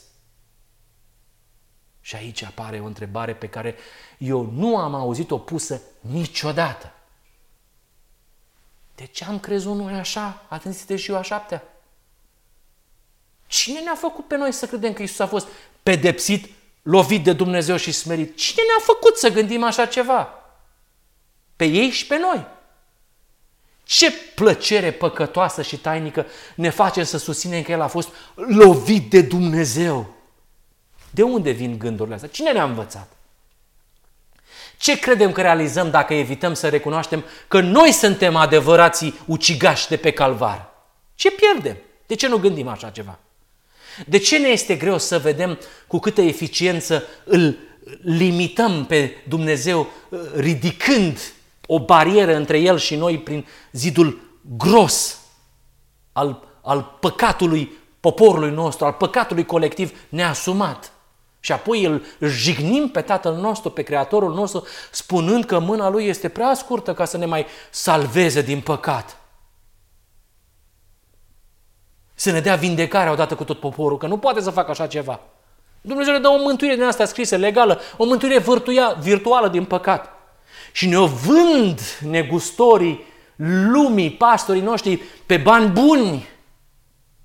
[2.06, 3.76] Și aici apare o întrebare pe care
[4.18, 6.92] eu nu am auzit-o pusă niciodată.
[8.94, 10.44] De ce am crezut noi așa?
[10.48, 11.62] Atenție și eu a șaptea.
[13.46, 15.46] Cine ne-a făcut pe noi să credem că Isus a fost
[15.82, 16.50] pedepsit,
[16.82, 18.36] lovit de Dumnezeu și smerit?
[18.36, 20.44] Cine ne-a făcut să gândim așa ceva?
[21.56, 22.46] Pe ei și pe noi.
[23.84, 29.22] Ce plăcere păcătoasă și tainică ne face să susținem că El a fost lovit de
[29.22, 30.15] Dumnezeu.
[31.10, 32.30] De unde vin gândurile astea?
[32.30, 33.16] Cine ne-a învățat?
[34.78, 40.10] Ce credem că realizăm dacă evităm să recunoaștem că noi suntem adevărații ucigași de pe
[40.10, 40.72] calvar?
[41.14, 41.76] Ce pierdem?
[42.06, 43.18] De ce nu gândim așa ceva?
[44.06, 47.58] De ce ne este greu să vedem cu câtă eficiență îl
[48.02, 49.88] limităm pe Dumnezeu
[50.34, 51.18] ridicând
[51.66, 54.20] o barieră între El și noi prin zidul
[54.56, 55.20] gros
[56.12, 60.92] al, al păcatului poporului nostru, al păcatului colectiv neasumat?
[61.46, 66.28] Și apoi îl jignim pe Tatăl nostru, pe Creatorul nostru, spunând că mâna Lui este
[66.28, 69.20] prea scurtă ca să ne mai salveze din păcat.
[72.14, 75.20] Să ne dea vindecarea odată cu tot poporul, că nu poate să facă așa ceva.
[75.80, 78.44] Dumnezeu ne dă o mântuire din asta scrisă, legală, o mântuire
[79.00, 80.08] virtuală din păcat.
[80.72, 83.04] Și ne-o vând negustorii
[83.70, 86.28] lumii, pastorii noștri, pe bani buni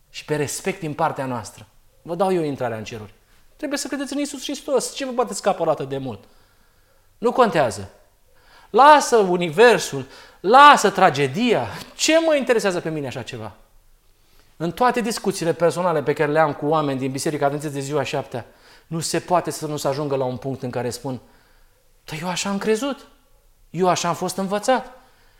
[0.09, 1.67] și pe respect din partea noastră.
[2.01, 3.19] Vă dau eu intrarea în ceruri.
[3.61, 4.93] Trebuie să credeți în Isus Hristos.
[4.93, 6.23] Ce vă poate scapa o dată de mult?
[7.17, 7.89] Nu contează.
[8.69, 10.05] Lasă universul,
[10.39, 11.67] lasă tragedia.
[11.95, 13.55] Ce mă interesează pe mine așa ceva?
[14.57, 18.03] În toate discuțiile personale pe care le am cu oameni din Biserica Adventist de ziua
[18.03, 18.45] șaptea,
[18.87, 21.19] nu se poate să nu se ajungă la un punct în care spun,
[22.03, 23.07] dar eu așa am crezut,
[23.69, 24.91] eu așa am fost învățat,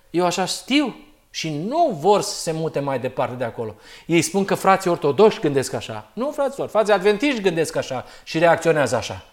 [0.10, 0.95] eu așa știu,
[1.34, 3.76] și nu vor să se mute mai departe de acolo.
[4.06, 6.12] Ei spun că frații ortodoxi gândesc așa.
[6.13, 9.26] Nu, fraților, frații adventiști gândesc așa și reacționează așa.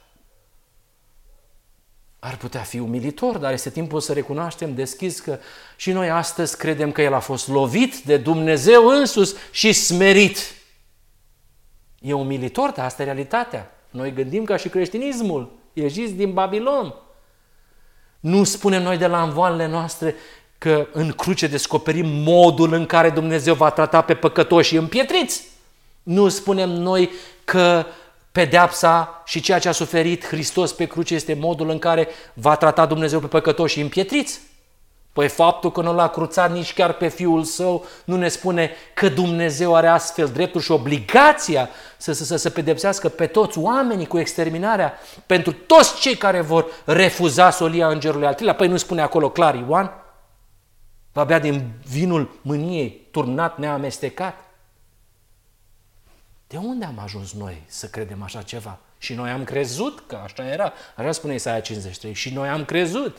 [2.19, 5.39] Ar putea fi umilitor, dar este timpul să recunoaștem deschis că
[5.77, 10.39] și noi astăzi credem că El a fost lovit de Dumnezeu însus și smerit.
[12.01, 13.71] E umilitor, dar asta e realitatea.
[13.91, 16.95] Noi gândim ca și creștinismul, ieșiți din Babilon.
[18.21, 20.15] Nu spunem noi de la învoanele noastre
[20.59, 25.43] că în cruce descoperim modul în care Dumnezeu va trata pe păcătoși împietriți.
[26.03, 27.11] Nu spunem noi
[27.45, 27.87] că
[28.33, 32.87] pedeapsa și ceea ce a suferit Hristos pe cruce este modul în care va trata
[32.87, 34.41] Dumnezeu pe păcătoși împietriți.
[35.13, 39.09] Păi faptul că nu l-a cruțat nici chiar pe Fiul Său nu ne spune că
[39.09, 44.19] Dumnezeu are astfel dreptul și obligația să, să, să, să pedepsească pe toți oamenii cu
[44.19, 48.55] exterminarea pentru toți cei care vor refuza solia Îngerului al treilea.
[48.55, 49.93] Păi nu spune acolo clar Ioan?
[51.19, 54.45] Va bea din vinul mâniei, turnat, neamestecat.
[56.47, 58.79] De unde am ajuns noi să credem așa ceva?
[58.99, 60.73] Și noi am crezut că așa era.
[60.97, 62.15] Așa spune Isaia 53.
[62.15, 63.17] Și noi am crezut.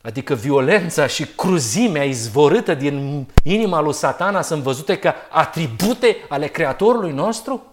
[0.00, 7.12] Adică violența și cruzimea izvorâtă din inima lui satana sunt văzute ca atribute ale Creatorului
[7.12, 7.66] nostru?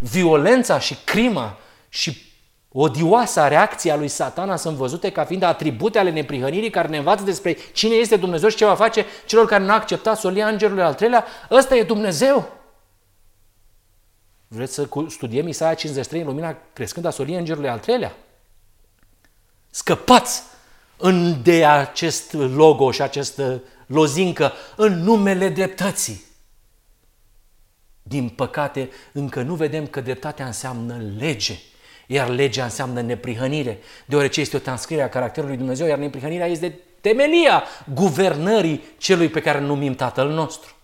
[0.00, 1.58] Violența și crima
[1.88, 2.25] și
[2.78, 7.24] odioasa reacție a lui satana sunt văzute ca fiind atribute ale neprihănirii care ne învață
[7.24, 10.82] despre cine este Dumnezeu și ce va face celor care nu au acceptat solia îngerului
[10.82, 11.24] al treilea.
[11.50, 12.48] Ăsta e Dumnezeu.
[14.48, 18.16] Vreți să studiem Isaia 53 în lumina crescând a soliei îngerului al treilea?
[19.70, 20.42] Scăpați
[20.96, 26.24] în de acest logo și această lozincă în numele dreptății.
[28.02, 31.58] Din păcate, încă nu vedem că dreptatea înseamnă lege
[32.06, 37.64] iar legea înseamnă neprihănire, deoarece este o transcriere a caracterului Dumnezeu, iar neprihănirea este temelia
[37.94, 40.74] guvernării celui pe care îl numim Tatăl nostru.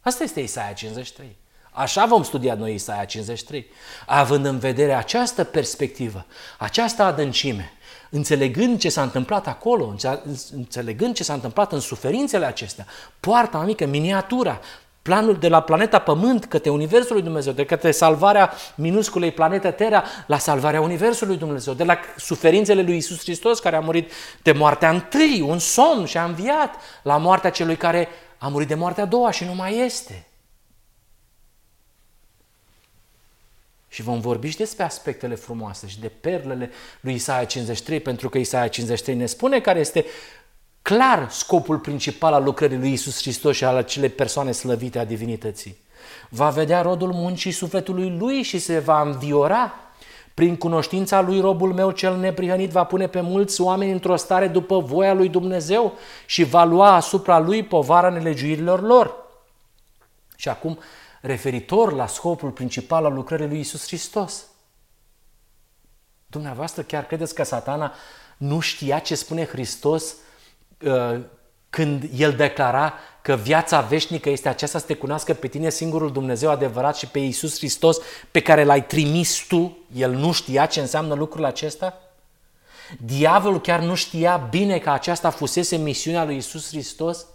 [0.00, 1.36] Asta este Isaia 53.
[1.70, 3.66] Așa vom studia noi Isaia 53,
[4.06, 6.26] având în vedere această perspectivă,
[6.58, 7.72] această adâncime,
[8.10, 9.94] înțelegând ce s-a întâmplat acolo,
[10.52, 12.86] înțelegând ce s-a întâmplat în suferințele acestea,
[13.20, 14.60] poarta mică, miniatura,
[15.04, 20.04] planul de la planeta Pământ către Universul lui Dumnezeu, de către salvarea minusculei planete Terra
[20.26, 24.12] la salvarea Universului Dumnezeu, de la suferințele lui Isus Hristos care a murit
[24.42, 28.74] de moartea întâi, un somn și a înviat, la moartea celui care a murit de
[28.74, 30.26] moartea a doua și nu mai este.
[33.88, 38.38] Și vom vorbi și despre aspectele frumoase și de perlele lui Isaia 53, pentru că
[38.38, 40.04] Isaia 53 ne spune care este
[40.84, 45.76] clar scopul principal al lucrării lui Isus Hristos și al acelei persoane slăvite a divinității.
[46.28, 49.74] Va vedea rodul muncii sufletului lui și se va înviora.
[50.34, 54.80] Prin cunoștința lui robul meu cel neprihănit va pune pe mulți oameni într-o stare după
[54.80, 55.92] voia lui Dumnezeu
[56.26, 59.14] și va lua asupra lui povara nelegiuirilor lor.
[60.36, 60.78] Și acum,
[61.20, 64.46] referitor la scopul principal al lucrării lui Isus Hristos.
[66.26, 67.92] Dumneavoastră chiar credeți că satana
[68.36, 70.23] nu știa ce spune Hristos Uh,
[71.70, 76.50] când el declara că viața veșnică este aceasta să te cunoască pe tine singurul Dumnezeu
[76.50, 77.98] adevărat și pe Iisus Hristos
[78.30, 79.78] pe care l-ai trimis tu?
[79.94, 81.98] El nu știa ce înseamnă lucrul acesta?
[82.98, 87.26] Diavolul chiar nu știa bine că aceasta fusese misiunea lui Iisus Hristos?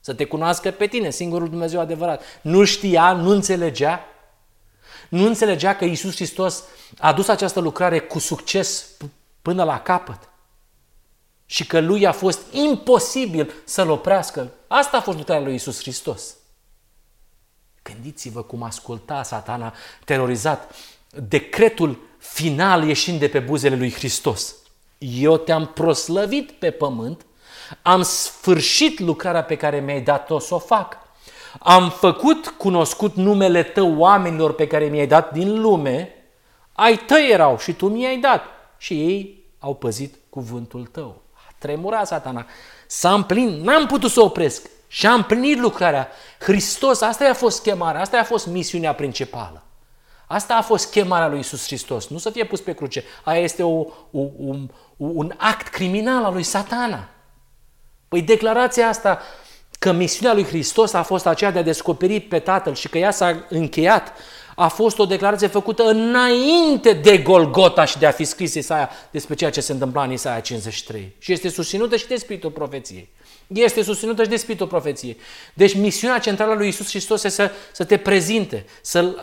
[0.00, 2.22] Să te cunoască pe tine, singurul Dumnezeu adevărat.
[2.40, 4.04] Nu știa, nu înțelegea?
[5.08, 6.62] Nu înțelegea că Iisus Hristos
[6.98, 8.90] a dus această lucrare cu succes
[9.42, 10.28] până la capăt
[11.54, 14.52] și că lui a fost imposibil să-l oprească.
[14.66, 16.36] Asta a fost lucrarea lui Iisus Hristos.
[17.82, 20.74] Gândiți-vă cum asculta satana terorizat
[21.28, 24.54] decretul final ieșind de pe buzele lui Hristos.
[24.98, 27.26] Eu te-am proslăvit pe pământ,
[27.82, 30.98] am sfârșit lucrarea pe care mi-ai dat-o să o fac.
[31.58, 36.12] Am făcut cunoscut numele tău oamenilor pe care mi-ai dat din lume,
[36.72, 38.44] ai tăi erau și tu mi-ai dat
[38.78, 41.22] și ei au păzit cuvântul tău.
[41.64, 42.46] A tremurat satana.
[42.86, 46.08] S-a împlinit, n-am putut să opresc și am împlinit lucrarea.
[46.38, 49.62] Hristos, asta a fost chemarea, asta a fost misiunea principală.
[50.26, 53.04] Asta a fost chemarea lui Isus Hristos, nu să fie pus pe cruce.
[53.22, 53.78] Aia este o,
[54.10, 57.08] o, un, un act criminal al lui satana.
[58.08, 59.20] Păi declarația asta
[59.78, 63.10] că misiunea lui Hristos a fost aceea de a descoperi pe Tatăl și că ea
[63.10, 64.12] s-a încheiat,
[64.54, 69.34] a fost o declarație făcută înainte de Golgota și de a fi scris Isaia despre
[69.34, 71.14] ceea ce se întâmpla în Isaia 53.
[71.18, 73.08] Și este susținută și de Spiritul Profeției.
[73.46, 75.16] Este susținută și de Spiritul Profeției.
[75.54, 79.14] Deci misiunea centrală a lui Isus Hristos este să, să te prezinte, să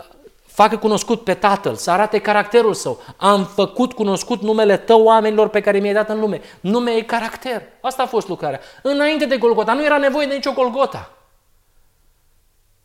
[0.45, 3.01] facă cunoscut pe Tatăl, să arate caracterul său.
[3.17, 6.41] Am făcut cunoscut numele tău oamenilor pe care mi-ai dat în lume.
[6.59, 7.61] Nume e caracter.
[7.81, 8.59] Asta a fost lucrarea.
[8.81, 11.17] Înainte de Golgota, nu era nevoie de nicio Golgota.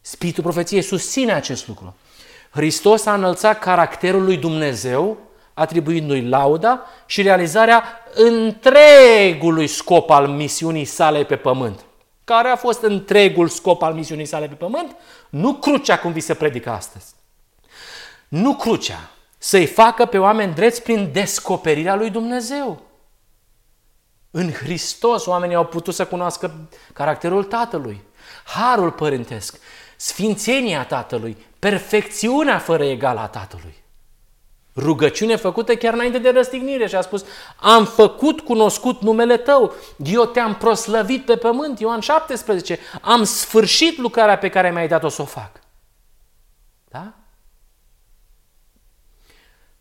[0.00, 1.96] Spiritul profeției susține acest lucru.
[2.56, 5.18] Hristos a înălțat caracterul lui Dumnezeu,
[5.54, 11.84] atribuindu-i lauda și realizarea întregului scop al misiunii sale pe pământ.
[12.24, 14.96] Care a fost întregul scop al misiunii sale pe pământ?
[15.30, 17.14] Nu crucea cum vi se predică astăzi.
[18.28, 19.10] Nu crucea.
[19.38, 22.82] Să-i facă pe oameni dreți prin descoperirea lui Dumnezeu.
[24.30, 28.02] În Hristos oamenii au putut să cunoască caracterul Tatălui,
[28.44, 29.58] harul părintesc,
[29.96, 33.74] sfințenia Tatălui, perfecțiunea fără egal a Tatălui.
[34.76, 37.24] Rugăciune făcută chiar înainte de răstignire și a spus,
[37.56, 44.38] am făcut cunoscut numele tău, eu te-am proslăvit pe pământ, Ioan 17, am sfârșit lucrarea
[44.38, 45.50] pe care mi-ai dat-o să o fac.
[46.88, 47.12] Da?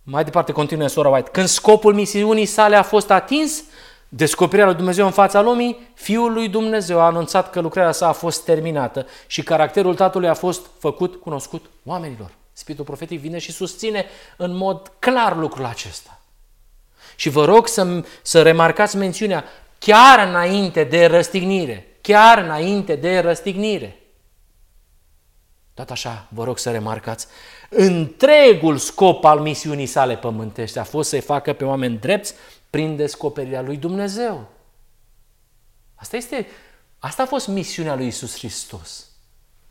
[0.04, 1.30] Mai departe continuă sora White.
[1.30, 3.64] Când scopul misiunii sale a fost atins,
[4.10, 8.12] descoperirea lui Dumnezeu în fața lumii, Fiul lui Dumnezeu a anunțat că lucrarea sa a
[8.12, 12.32] fost terminată și caracterul Tatălui a fost făcut cunoscut oamenilor.
[12.54, 14.06] Spiritul profetic vine și susține
[14.38, 16.20] în mod clar lucrul acesta.
[17.16, 19.44] Și vă rog să, să remarcați mențiunea
[19.80, 21.88] chiar înainte de răstignire.
[22.02, 24.00] Chiar înainte de răstignire.
[25.74, 27.28] Tot așa, vă rog să remarcați,
[27.70, 32.34] întregul scop al misiunii sale pământești a fost să-i facă pe oameni drepți
[32.76, 34.48] prin descoperirea lui Dumnezeu.
[35.96, 36.48] Asta, este,
[37.00, 39.10] asta a fost misiunea lui Isus Hristos.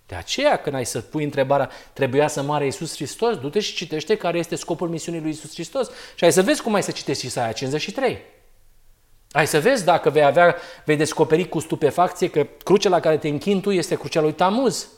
[0.07, 4.17] De aceea, când ai să pui întrebarea, trebuia să moare Iisus Hristos, du-te și citește
[4.17, 7.27] care este scopul misiunii lui Iisus Hristos și ai să vezi cum ai să citești
[7.27, 8.19] Isaia 53.
[9.31, 13.29] Ai să vezi dacă vei avea, vei descoperi cu stupefacție că crucea la care te
[13.29, 14.89] închin tu este crucea lui Tamuz.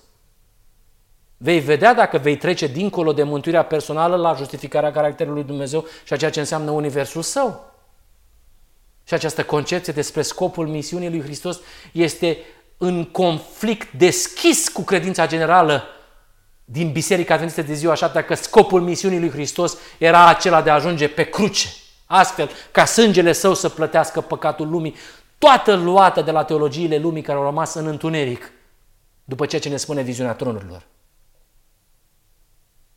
[1.37, 6.13] Vei vedea dacă vei trece dincolo de mântuirea personală la justificarea caracterului lui Dumnezeu și
[6.13, 7.75] a ceea ce înseamnă universul său.
[9.07, 11.59] Și această concepție despre scopul misiunii lui Hristos
[11.93, 12.39] este
[12.77, 15.85] în conflict deschis cu credința generală
[16.65, 20.75] din Biserica Adventistă de ziua șaptea că scopul misiunii lui Hristos era acela de a
[20.75, 21.69] ajunge pe cruce,
[22.07, 24.95] astfel ca sângele său să plătească păcatul lumii,
[25.39, 28.53] toată luată de la teologiile lumii care au rămas în întuneric,
[29.25, 30.87] după ceea ce ne spune viziunea tronurilor.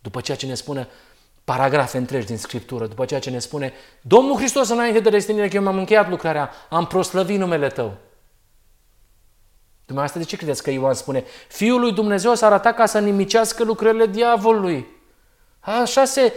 [0.01, 0.87] După ceea ce ne spune
[1.49, 5.55] paragrafe întregi din Scriptură, după ceea ce ne spune Domnul Hristos înainte de restinire că
[5.55, 7.97] eu m-am încheiat lucrarea, am proslăvit numele Tău.
[9.85, 13.63] Dumneavoastră, de ce credeți că Ioan spune Fiul lui Dumnezeu s-a arătat ca să nimicească
[13.63, 14.87] lucrările diavolului?
[15.59, 16.33] Așa se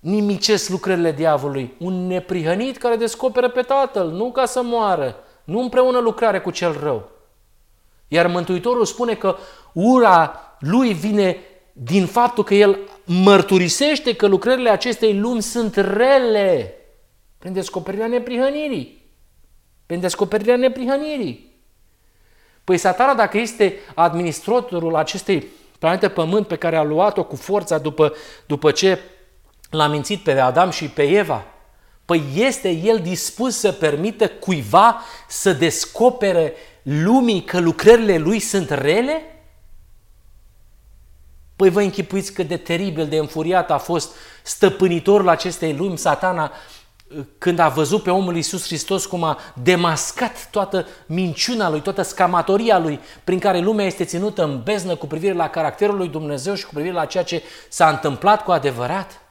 [0.00, 1.74] nimicesc lucrările diavolului.
[1.78, 6.78] Un neprihănit care descoperă pe Tatăl, nu ca să moară, nu împreună lucrare cu cel
[6.82, 7.10] rău.
[8.08, 9.36] Iar Mântuitorul spune că
[9.72, 11.36] ura lui vine
[11.72, 16.74] din faptul că el mărturisește că lucrările acestei lumi sunt rele
[17.38, 19.10] prin descoperirea neprihănirii.
[19.86, 21.52] Prin descoperirea neprihănirii.
[22.64, 25.46] Păi satana, dacă este administratorul acestei
[25.78, 28.14] planete Pământ pe care a luat-o cu forța după,
[28.46, 28.98] după ce
[29.70, 31.44] l-a mințit pe Adam și pe Eva,
[32.04, 39.31] păi este el dispus să permită cuiva să descopere lumii că lucrările lui sunt rele?
[41.62, 46.52] Păi vă închipuiți cât de teribil, de înfuriat a fost stăpânitorul acestei lumi, satana,
[47.38, 52.78] când a văzut pe omul Iisus Hristos cum a demascat toată minciuna lui, toată scamatoria
[52.78, 56.64] lui, prin care lumea este ținută în beznă cu privire la caracterul lui Dumnezeu și
[56.66, 59.22] cu privire la ceea ce s-a întâmplat cu adevărat.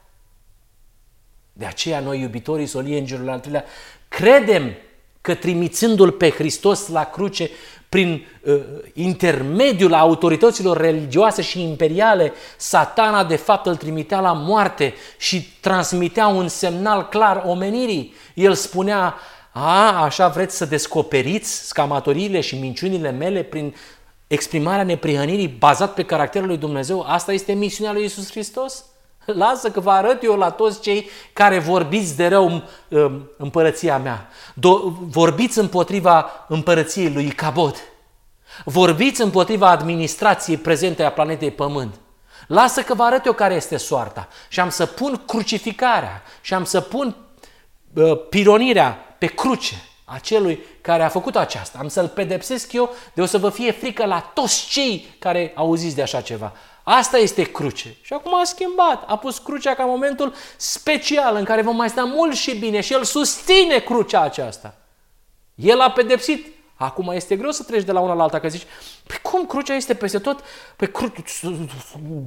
[1.52, 3.64] De aceea noi, iubitorii soliei Îngerului al treilea,
[4.08, 4.72] credem
[5.20, 7.50] că trimițându-L pe Hristos la cruce,
[7.92, 8.60] prin uh,
[8.92, 16.48] intermediul autorităților religioase și imperiale, satana de fapt îl trimitea la moarte și transmitea un
[16.48, 18.14] semnal clar omenirii.
[18.34, 19.14] El spunea,
[19.52, 23.74] a, așa vreți să descoperiți scamatoriile și minciunile mele prin
[24.26, 27.00] exprimarea neprihănirii bazat pe caracterul lui Dumnezeu?
[27.00, 28.84] Asta este misiunea lui Isus Hristos?
[29.42, 32.62] Lasă că vă arăt eu la toți cei care vorbiți de rău
[33.36, 34.28] împărăția mea.
[34.52, 37.76] Do- vorbiți împotriva împărăției lui Cabot.
[38.64, 41.94] Vorbiți împotriva administrației prezente a planetei Pământ.
[42.46, 44.28] Lasă că vă arăt eu care este soarta.
[44.48, 47.16] Și am să pun crucificarea și am să pun
[47.94, 51.78] uh, pironirea pe cruce a celui care a făcut aceasta.
[51.78, 55.94] Am să-l pedepsesc eu de o să vă fie frică la toți cei care auziți
[55.94, 56.52] de așa ceva.
[56.82, 57.96] Asta este cruce.
[58.02, 59.04] Și acum a schimbat.
[59.06, 62.92] A pus crucea ca momentul special în care vom mai sta mult și bine și
[62.92, 64.74] el susține crucea aceasta.
[65.54, 66.51] El a pedepsit
[66.82, 68.66] Acum este greu să treci de la una la alta, că zici,
[69.06, 70.40] păi cum crucea este peste tot?
[70.76, 71.12] Păi cru...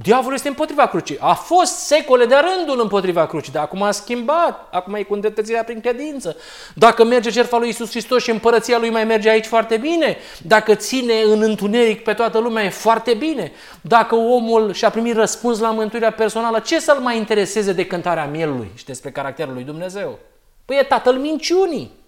[0.02, 1.18] diavolul este împotriva crucii.
[1.20, 5.64] A fost secole de rândul împotriva crucii, dar acum a schimbat, acum e cu îndreptățirea
[5.64, 6.36] prin credință.
[6.74, 10.74] Dacă merge jertfa lui Isus Hristos și împărăția lui mai merge aici foarte bine, dacă
[10.74, 15.70] ține în întuneric pe toată lumea e foarte bine, dacă omul și-a primit răspuns la
[15.70, 20.18] mântuirea personală, ce să-l mai intereseze de cântarea mielului și despre caracterul lui Dumnezeu?
[20.64, 22.04] Păi e tatăl minciunii.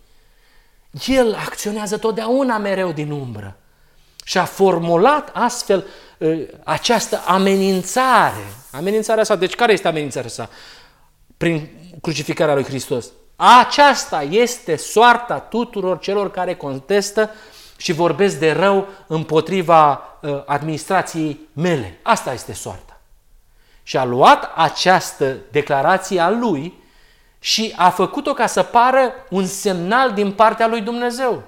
[1.07, 3.57] El acționează totdeauna mereu din umbră.
[4.25, 5.87] Și a formulat astfel
[6.19, 8.47] uh, această amenințare.
[8.71, 10.49] Amenințarea sa, deci care este amenințarea sa?
[11.37, 11.69] Prin
[12.01, 13.07] crucificarea lui Hristos.
[13.37, 17.31] Aceasta este soarta tuturor celor care contestă
[17.77, 21.99] și vorbesc de rău împotriva uh, administrației mele.
[22.03, 23.01] Asta este soarta.
[23.83, 26.83] Și a luat această declarație a lui
[27.49, 31.43] și a făcut-o ca să pară un semnal din partea lui Dumnezeu.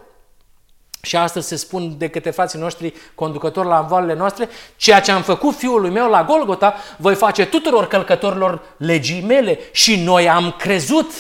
[1.03, 5.23] Și astăzi se spun de către frații noștri conducători la voalele noastre, ceea ce am
[5.23, 11.13] făcut fiului meu la Golgota, voi face tuturor călcătorilor legii mele și noi am crezut.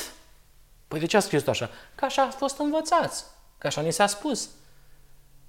[0.88, 1.70] Păi de ce a scris așa?
[1.94, 3.24] Că așa a fost învățați,
[3.58, 4.48] că așa ni s-a spus.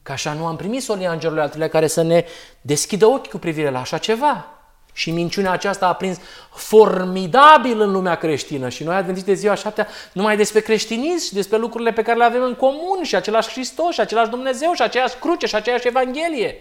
[0.04, 2.26] Că așa nu am primit solia Îngerului al care să ne
[2.62, 4.61] deschidă ochii cu privire la așa ceva.
[4.94, 6.18] Și minciunea aceasta a prins
[6.54, 11.58] formidabil în lumea creștină și noi adventiți de ziua șaptea numai despre creștinism și despre
[11.58, 15.16] lucrurile pe care le avem în comun și același Hristos și același Dumnezeu și aceeași
[15.16, 16.56] cruce și aceeași Evanghelie.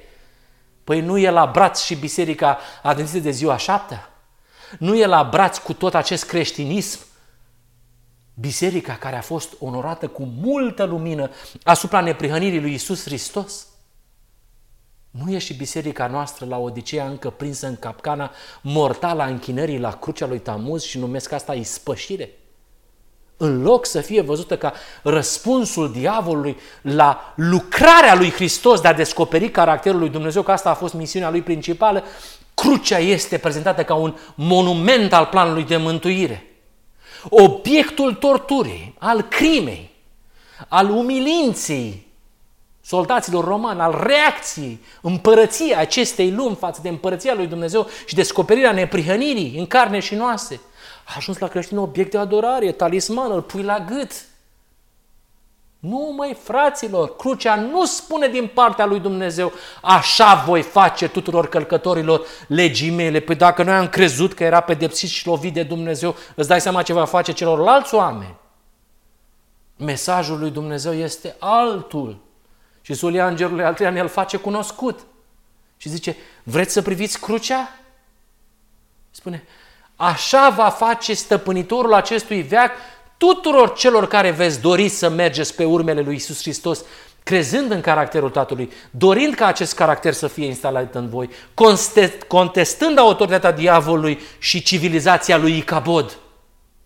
[0.85, 4.13] Păi nu e la braț și biserica adventită de ziua șaptea?
[4.79, 7.01] Nu e la braț cu tot acest creștinism?
[8.35, 11.31] Biserica care a fost onorată cu multă lumină
[11.65, 13.67] asupra neprihănirii lui Isus Hristos?
[15.11, 18.31] Nu e și biserica noastră la Odiseea încă prinsă în capcana
[18.61, 22.31] mortală a închinării la crucea lui Tamuz și numesc asta ispășire?
[23.37, 29.51] În loc să fie văzută ca răspunsul diavolului la lucrarea lui Hristos de a descoperi
[29.51, 32.05] caracterul lui Dumnezeu, că asta a fost misiunea lui principală,
[32.55, 36.45] crucea este prezentată ca un monument al planului de mântuire.
[37.29, 39.91] Obiectul torturii, al crimei,
[40.69, 42.07] al umilinței,
[42.91, 49.59] soldaților romani, al reacției, împărăției acestei lumi față de împărăția lui Dumnezeu și descoperirea neprihănirii
[49.59, 50.61] în carne și noase.
[51.05, 54.13] A ajuns la creștin obiect de adorare, talisman, îl pui la gât.
[55.79, 62.27] Nu, mai fraților, crucea nu spune din partea lui Dumnezeu, așa voi face tuturor călcătorilor
[62.47, 63.21] legii mele.
[63.21, 66.83] Păi dacă noi am crezut că era pedepsit și lovit de Dumnezeu, îți dai seama
[66.83, 68.37] ce va face celorlalți oameni.
[69.77, 72.29] Mesajul lui Dumnezeu este altul.
[72.91, 75.01] Și solia îngerului al treilea ne-l face cunoscut.
[75.77, 77.79] Și zice, vreți să priviți crucea?
[79.11, 79.45] Spune,
[79.97, 82.71] așa va face stăpânitorul acestui veac
[83.17, 86.85] tuturor celor care veți dori să mergeți pe urmele lui Isus Hristos,
[87.23, 91.31] crezând în caracterul Tatălui, dorind ca acest caracter să fie instalat în voi,
[92.27, 96.19] contestând autoritatea diavolului și civilizația lui Icabod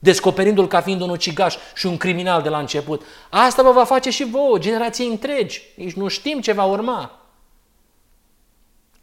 [0.05, 3.03] descoperindu-l ca fiind un ucigaș și un criminal de la început.
[3.31, 5.63] Asta vă va face și vouă, generații întregi.
[5.77, 7.21] Nici nu știm ce va urma.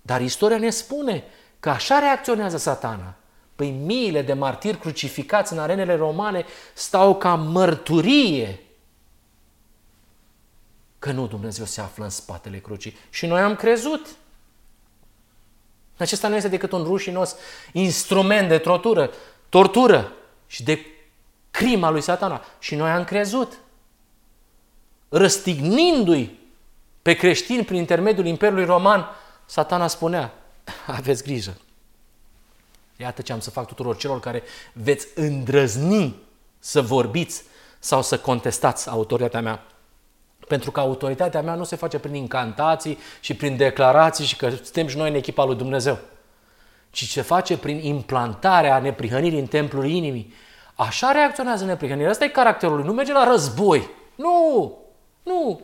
[0.02, 1.24] Dar istoria ne spune
[1.60, 3.16] că așa reacționează satana.
[3.56, 8.60] Păi miile de martiri crucificați în arenele romane stau ca mărturie
[11.00, 12.98] că nu Dumnezeu se află în spatele crucii.
[13.10, 14.08] Și noi am crezut.
[15.98, 17.36] Acesta nu este decât un rușinos
[17.72, 19.12] instrument de tortură,
[19.50, 20.14] tortură
[20.52, 20.86] și de
[21.52, 22.42] crima lui satana.
[22.60, 23.58] Și noi am crezut.
[25.10, 26.40] Răstignindu-i
[27.02, 29.06] pe creștini prin intermediul Imperiului Roman,
[29.46, 30.34] satana spunea,
[30.98, 31.58] aveți grijă.
[32.98, 34.44] Iată ce am să fac tuturor celor care
[34.74, 36.16] veți îndrăzni
[36.60, 37.44] să vorbiți
[37.80, 39.66] sau să contestați autoritatea mea.
[40.48, 44.88] Pentru că autoritatea mea nu se face prin incantații și prin declarații și că suntem
[44.88, 46.00] și noi în echipa lui Dumnezeu,
[46.90, 50.34] ci se face prin implantarea neprihănirii în templul inimii.
[50.88, 52.12] Așa reacționează neprihănirea.
[52.12, 52.86] Asta e caracterul lui.
[52.86, 53.90] Nu merge la război.
[54.16, 54.78] Nu!
[55.24, 55.62] Nu!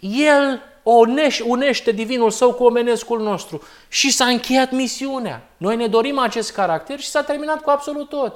[0.00, 5.48] El unește, unește divinul său cu omenescul nostru și s-a încheiat misiunea.
[5.56, 8.34] Noi ne dorim acest caracter și s-a terminat cu absolut tot.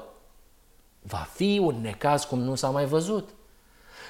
[1.02, 3.28] Va fi un necaz cum nu s-a mai văzut.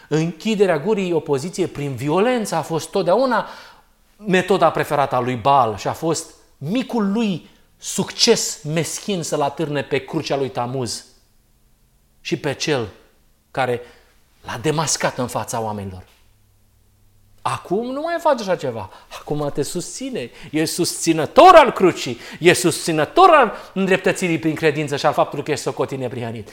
[0.08, 3.46] Închiderea gurii opoziției prin violență a fost totdeauna
[4.16, 10.04] metoda preferată a lui Baal și a fost micul lui succes meschin să-l atârne pe
[10.04, 11.15] crucea lui Tamuz
[12.26, 12.88] și pe cel
[13.50, 13.80] care
[14.44, 16.04] l-a demascat în fața oamenilor.
[17.52, 18.90] Acum nu mai face așa ceva.
[19.20, 20.30] Acum te susține.
[20.50, 22.18] E susținător al crucii.
[22.38, 26.48] E susținător al îndreptățirii prin credință și al faptului că este socotit neprihănit.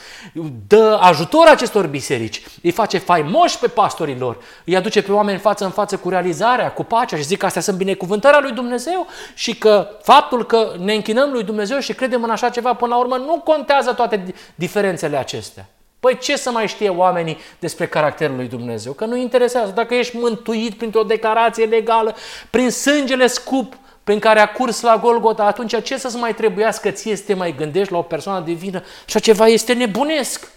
[0.67, 2.43] Dă ajutor acestor biserici.
[2.63, 4.37] Îi face faimoși pe pastorii lor.
[4.65, 7.61] Îi aduce pe oameni față în față cu realizarea, cu pacea și zic că astea
[7.61, 12.29] sunt binecuvântarea lui Dumnezeu și că faptul că ne închinăm lui Dumnezeu și credem în
[12.29, 15.67] așa ceva până la urmă nu contează toate diferențele acestea.
[16.03, 18.93] Păi ce să mai știe oamenii despre caracterul lui Dumnezeu?
[18.93, 19.71] Că nu interesează.
[19.71, 22.15] Dacă ești mântuit printr-o declarație legală,
[22.49, 27.15] prin sângele scup prin care a curs la Golgota, atunci ce să-ți mai trebuiască ție
[27.15, 28.83] să te mai gândești la o persoană divină?
[29.05, 30.51] Și ceva este nebunesc.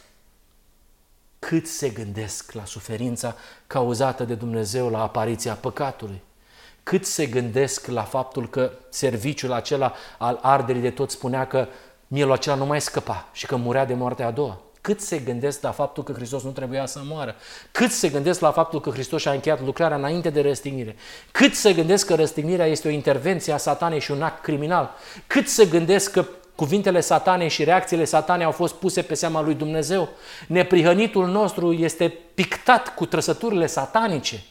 [1.38, 3.36] Cât se gândesc la suferința
[3.66, 6.22] cauzată de Dumnezeu la apariția păcatului?
[6.82, 11.68] Cât se gândesc la faptul că serviciul acela al arderii de tot spunea că
[12.07, 14.61] mielul acela nu mai scăpa și că murea de moartea a doua?
[14.87, 17.34] Cât se gândesc la faptul că Hristos nu trebuia să moară?
[17.70, 20.97] Cât se gândesc la faptul că Hristos și-a încheiat lucrarea înainte de răstignire?
[21.30, 24.95] Cât se gândesc că răstignirea este o intervenție a satanei și un act criminal?
[25.26, 26.24] Cât se gândesc că
[26.55, 30.09] cuvintele satanei și reacțiile satanei au fost puse pe seama lui Dumnezeu?
[30.47, 34.45] Neprihănitul nostru este pictat cu trăsăturile satanice.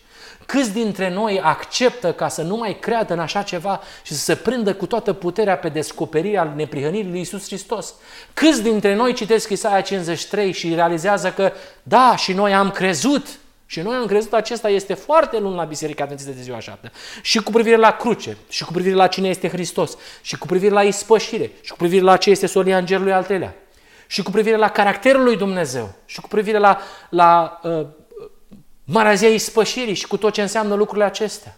[0.46, 4.36] Câți dintre noi acceptă ca să nu mai creadă în așa ceva și să se
[4.36, 7.94] prindă cu toată puterea pe descoperirea neprihănirii lui Isus Hristos?
[8.34, 11.52] Câți dintre noi citesc Isaia 53 și realizează că
[11.84, 13.28] da, și noi am crezut
[13.66, 16.92] și noi am crezut acesta este foarte lung la Biserica Adventistă de ziua șapte.
[17.22, 20.74] Și cu privire la cruce, și cu privire la cine este Hristos, și cu privire
[20.74, 23.56] la ispășire, și cu privire la ce este solia îngerului al treilea,
[24.08, 26.80] și cu privire la caracterul lui Dumnezeu, și cu privire la,
[27.10, 27.86] la uh,
[28.88, 31.58] Marazia ispășirii și cu tot ce înseamnă lucrurile acestea.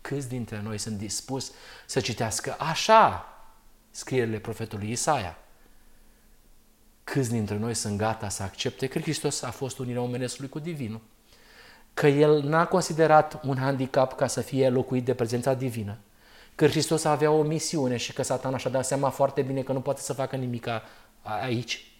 [0.00, 1.52] Câți dintre noi sunt dispus
[1.86, 3.24] să citească așa
[3.90, 5.38] scrierile profetului Isaia?
[7.04, 11.00] Câți dintre noi sunt gata să accepte că Hristos a fost unirea omenescului cu divinul?
[11.94, 15.98] Că El n-a considerat un handicap ca să fie locuit de prezența divină?
[16.54, 19.80] Că Hristos avea o misiune și că satana și-a dat seama foarte bine că nu
[19.80, 20.66] poate să facă nimic
[21.22, 21.92] aici?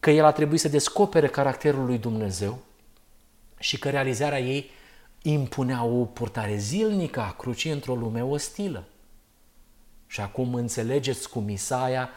[0.00, 2.58] Că El a trebuit să descopere caracterul lui Dumnezeu?
[3.58, 4.70] Și că realizarea ei
[5.22, 8.84] impunea o purtare zilnică a crucii într-o lume ostilă.
[10.06, 12.08] Și acum înțelegeți cum Isaia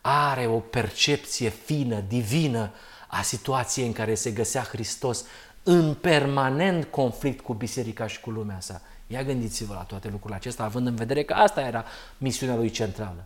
[0.00, 2.72] are o percepție fină, divină
[3.08, 5.24] a situației în care se găsea Hristos
[5.62, 8.82] în permanent conflict cu biserica și cu lumea sa.
[9.06, 11.84] Ia gândiți-vă la toate lucrurile acestea, având în vedere că asta era
[12.18, 13.24] misiunea lui centrală.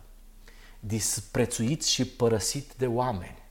[0.79, 3.42] Disprețuit și părăsit de oameni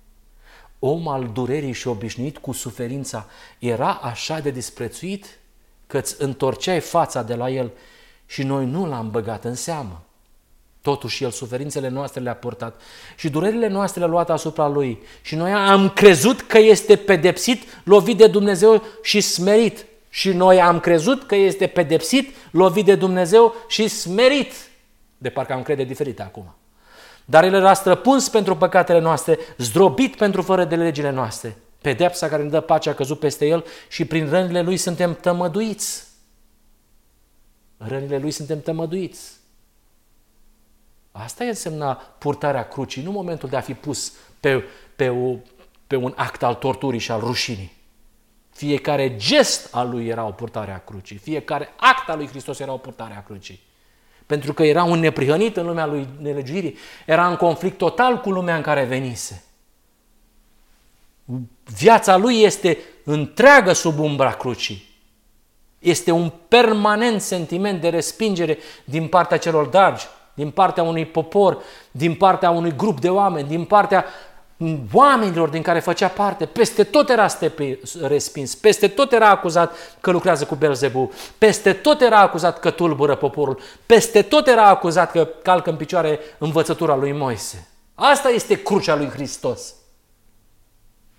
[0.84, 3.26] om al durerii și obișnuit cu suferința,
[3.58, 5.38] era așa de disprețuit
[5.86, 7.70] că îți întorceai fața de la el
[8.26, 10.02] și noi nu l-am băgat în seamă.
[10.80, 12.80] Totuși, El suferințele noastre le-a purtat
[13.16, 15.02] și durerile noastre le-a luat asupra Lui.
[15.20, 19.86] Și noi am crezut că este pedepsit, lovit de Dumnezeu și smerit.
[20.08, 24.52] Și noi am crezut că este pedepsit, lovit de Dumnezeu și smerit.
[25.18, 26.54] De parcă am crede diferit acum.
[27.32, 31.56] Dar El era străpuns pentru păcatele noastre, zdrobit pentru fără de legile noastre.
[31.80, 36.06] Pedepsa care ne dă pace a căzut peste El și prin rănile Lui suntem tămăduiți.
[37.76, 39.32] Rănile Lui suntem tămăduiți.
[41.12, 44.64] Asta e însemna purtarea crucii, nu momentul de a fi pus pe,
[44.96, 45.36] pe, o,
[45.86, 47.72] pe un act al torturii și al rușinii.
[48.50, 52.72] Fiecare gest al lui era o purtare a crucii, fiecare act al lui Hristos era
[52.72, 53.70] o purtare a crucii
[54.32, 56.76] pentru că era un neprihănit în lumea lui nelegiuirii,
[57.06, 59.44] era în conflict total cu lumea în care venise.
[61.76, 64.88] Viața lui este întreagă sub umbra crucii.
[65.78, 72.14] Este un permanent sentiment de respingere din partea celor dragi, din partea unui popor, din
[72.14, 74.04] partea unui grup de oameni, din partea
[74.92, 77.26] oamenilor din care făcea parte, peste tot era
[78.00, 83.16] respins, peste tot era acuzat că lucrează cu Belzebu, peste tot era acuzat că tulbură
[83.16, 87.68] poporul, peste tot era acuzat că calcă în picioare învățătura lui Moise.
[87.94, 89.74] Asta este crucea lui Hristos.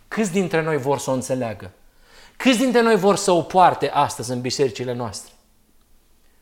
[0.08, 1.72] Câți dintre noi vor să o înțeleagă?
[2.38, 5.32] Câți dintre noi vor să o poarte astăzi în bisericile noastre?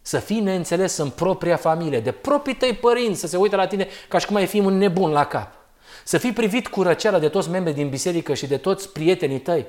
[0.02, 3.88] Să fii neînțeles în propria familie, de proprii tăi părinți, să se uite la tine
[4.08, 5.61] ca și cum ai fi un nebun la cap.
[6.04, 9.66] Să fii privit cu răceală de toți membrii din biserică și de toți prietenii tăi.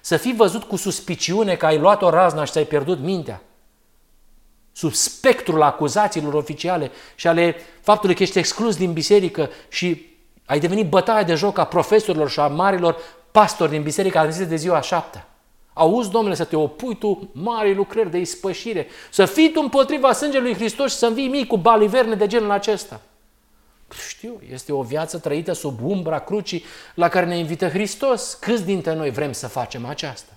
[0.00, 3.42] Să fii văzut cu suspiciune că ai luat o razna și ți-ai pierdut mintea.
[4.72, 10.06] Sub spectrul acuzațiilor oficiale și ale faptului că ești exclus din biserică și
[10.46, 12.96] ai devenit bătaie de joc a profesorilor și a marilor
[13.30, 15.26] pastori din biserica adventiste de ziua șaptea.
[15.72, 20.54] Auzi, domnule, să te opui tu mari lucrări de ispășire, să fii tu împotriva sângelui
[20.54, 23.00] Hristos și să învii mii cu baliverne de genul acesta.
[24.08, 26.64] Știu, este o viață trăită sub umbra crucii
[26.94, 28.34] la care ne invită Hristos.
[28.40, 30.32] Câți dintre noi vrem să facem aceasta?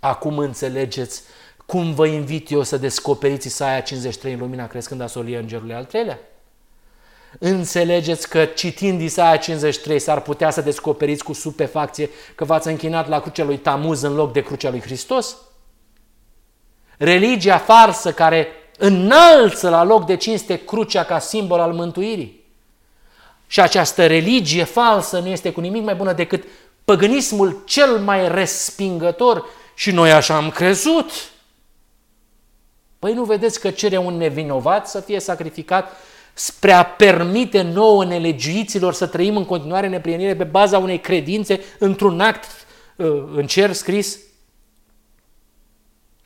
[0.00, 1.22] Acum înțelegeți
[1.66, 5.84] cum vă invit eu să descoperiți Isaia 53 în lumina crescând a solie îngerului al
[5.84, 6.18] treilea?
[7.38, 13.20] Înțelegeți că citind Isaia 53 s-ar putea să descoperiți cu supefacție că v-ați închinat la
[13.20, 15.36] crucea lui Tamuz în loc de crucea lui Hristos?
[16.98, 18.48] Religia farsă care
[18.78, 22.44] înalță la loc de cinste crucea ca simbol al mântuirii.
[23.46, 26.44] Și această religie falsă nu este cu nimic mai bună decât
[26.84, 31.10] păgânismul cel mai respingător și noi așa am crezut.
[32.98, 35.96] Păi nu vedeți că cere un nevinovat să fie sacrificat
[36.34, 42.20] spre a permite nouă nelegiuiților să trăim în continuare neprienire pe baza unei credințe într-un
[42.20, 42.44] act
[42.96, 44.18] uh, în cer scris?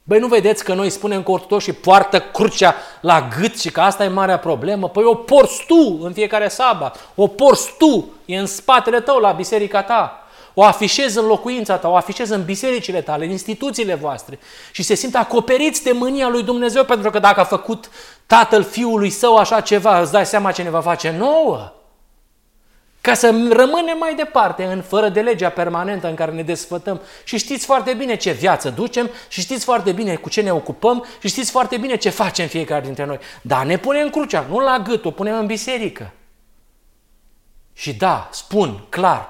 [0.04, 4.04] Băi, nu vedeți că noi spunem că ortodoxii poartă crucea la gât și că asta
[4.04, 4.88] e marea problemă?
[4.88, 9.32] Păi o porți tu în fiecare sabat, o porți tu, e în spatele tău la
[9.32, 10.16] biserica ta.
[10.54, 14.38] O afișezi în locuința ta, o afișezi în bisericile tale, în instituțiile voastre
[14.72, 17.90] și se simt acoperiți de mânia lui Dumnezeu pentru că dacă a făcut
[18.26, 21.72] tatăl fiului său așa ceva, îți dai seama ce ne va face nouă
[23.02, 27.00] ca să rămânem mai departe în fără de legea permanentă în care ne desfătăm.
[27.24, 31.04] Și știți foarte bine ce viață ducem și știți foarte bine cu ce ne ocupăm
[31.20, 33.18] și știți foarte bine ce facem fiecare dintre noi.
[33.42, 36.12] Da, ne punem crucea, nu la gât, o punem în biserică.
[37.72, 39.28] Și da, spun clar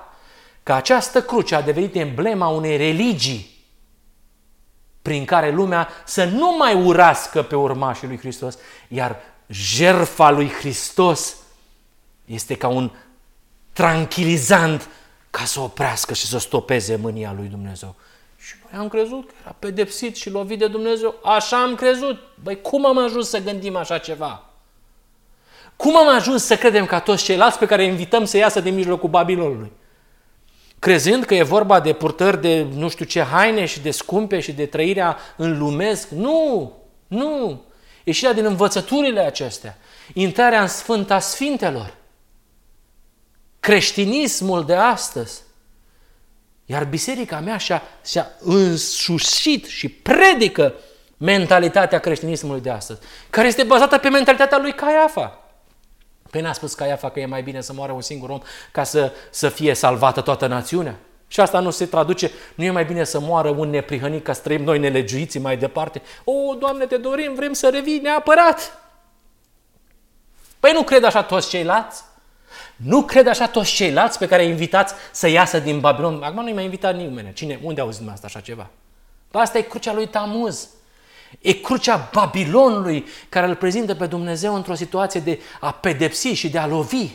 [0.63, 3.51] că această cruce a devenit emblema unei religii
[5.03, 8.59] prin care lumea să nu mai urască pe urmașii lui Hristos,
[8.89, 9.17] iar
[9.47, 11.37] jerfa lui Hristos
[12.25, 12.91] este ca un
[13.73, 14.89] tranquilizant
[15.31, 17.95] ca să oprească și să stopeze mânia lui Dumnezeu.
[18.39, 21.15] Și noi am crezut că era pedepsit și lovit de Dumnezeu.
[21.25, 22.19] Așa am crezut.
[22.43, 24.45] Băi, cum am ajuns să gândim așa ceva?
[25.77, 29.09] Cum am ajuns să credem ca toți ceilalți pe care invităm să iasă din mijlocul
[29.09, 29.73] Babilonului?
[30.79, 34.53] Crezând că e vorba de purtări de nu știu ce haine și de scumpe și
[34.53, 36.09] de trăirea în lumesc.
[36.09, 36.73] Nu!
[37.07, 37.63] Nu!
[38.05, 39.79] Ieșirea din învățăturile acestea.
[40.13, 41.95] Intrarea în Sfânta Sfintelor
[43.63, 45.43] creștinismul de astăzi.
[46.65, 50.75] Iar biserica mea și-a, și-a însușit și predică
[51.17, 53.01] mentalitatea creștinismului de astăzi,
[53.31, 55.39] care este bazată pe mentalitatea lui Caiafa.
[56.31, 58.41] Păi n-a spus Caiafa că e mai bine să moară un singur om
[58.73, 60.99] ca să, să fie salvată toată națiunea?
[61.27, 64.41] Și asta nu se traduce, nu e mai bine să moară un neprihănit ca să
[64.41, 66.03] trăim noi nelegiuiții mai departe?
[66.25, 68.81] O, Doamne, te dorim, vrem să revii neapărat!
[70.61, 72.11] Păi nu cred așa toți ceilalți?
[72.85, 76.23] Nu cred așa toți ceilalți pe care îi invitați să iasă din Babilon.
[76.23, 77.33] Acum nu-i mai invitat nimeni.
[77.33, 77.61] Cine?
[77.63, 78.71] Unde auzi asta așa ceva?
[79.31, 80.69] Asta e crucea lui Tamuz.
[81.41, 86.59] E crucea Babilonului care îl prezintă pe Dumnezeu într-o situație de a pedepsi și de
[86.59, 87.11] a lovi.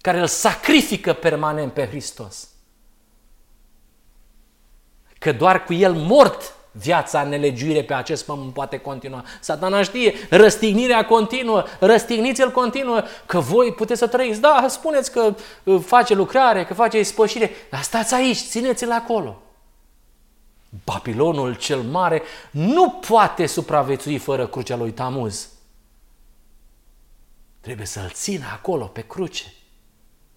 [0.00, 2.48] Care îl sacrifică permanent pe Hristos.
[5.18, 9.24] Că doar cu el mort viața în nelegiuire pe acest pământ poate continua.
[9.40, 14.40] Satana știe, răstignirea continuă, răstigniți-l continuă, că voi puteți să trăiți.
[14.40, 19.42] Da, spuneți că uh, face lucrare, că face spășire, dar stați aici, țineți-l acolo.
[20.84, 25.48] Babilonul cel mare nu poate supraviețui fără crucea lui Tamuz.
[27.60, 29.52] Trebuie să-l țină acolo, pe cruce.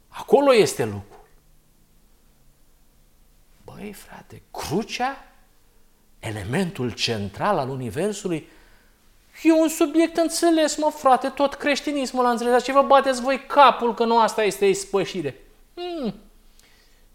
[0.08, 1.26] Acolo este lucru.
[3.64, 5.35] Băi, frate, crucea
[6.28, 8.48] elementul central al Universului,
[9.44, 12.64] e un subiect înțeles, mă frate, tot creștinismul a înțeles.
[12.64, 15.36] Ce vă bateți voi capul că nu asta este ispășire?
[15.74, 16.16] Hmm.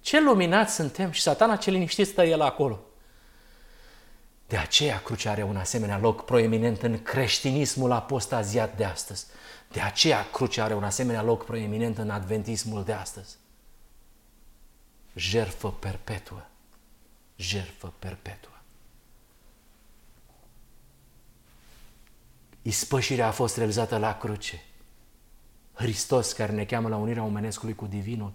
[0.01, 2.81] Ce luminați suntem și satana ce liniștit stă el acolo.
[4.47, 9.27] De aceea crucea are un asemenea loc proeminent în creștinismul apostaziat de astăzi.
[9.69, 13.37] De aceea crucea are un asemenea loc proeminent în adventismul de astăzi.
[15.15, 16.47] Jerfă perpetuă.
[17.37, 18.60] Jerfă perpetuă.
[22.71, 24.63] Ispășirea a fost realizată la cruce.
[25.73, 28.33] Hristos care ne cheamă la unirea omenescului cu Divinul.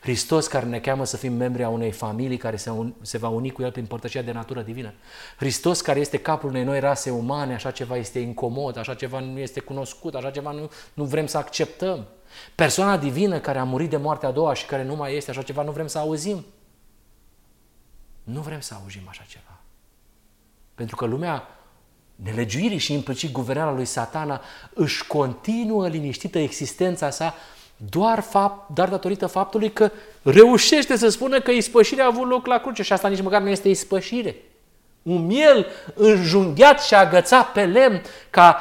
[0.00, 3.28] Hristos care ne cheamă să fim membri a unei familii care se, un, se va
[3.28, 4.94] uni cu El prin părtășia de natură divină.
[5.36, 9.38] Hristos care este capul unei noi rase umane, așa ceva este incomod, așa ceva nu
[9.38, 12.06] este cunoscut, așa ceva nu, nu vrem să acceptăm.
[12.54, 15.42] Persoana divină care a murit de moartea a doua și care nu mai este, așa
[15.42, 16.44] ceva nu vrem să auzim.
[18.22, 19.60] Nu vrem să auzim așa ceva.
[20.74, 21.61] Pentru că lumea
[22.24, 24.40] nelegiuirii și implicit guvernarea lui satana
[24.74, 27.34] își continuă liniștită existența sa
[27.76, 29.90] doar, fapt, doar datorită faptului că
[30.22, 33.48] reușește să spună că ispășirea a avut loc la cruce și asta nici măcar nu
[33.48, 34.36] este ispășire.
[35.02, 38.60] Un miel înjunghiat și agățat pe lemn ca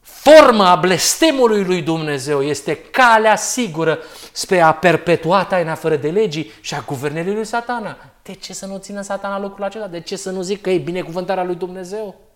[0.00, 3.98] formă a blestemului lui Dumnezeu este calea sigură
[4.32, 7.96] spre a perpetua taina fără de legii și a guvernării lui satana.
[8.22, 9.86] De ce să nu țină satana lucrul acela?
[9.86, 12.29] De ce să nu zic că e binecuvântarea lui Dumnezeu?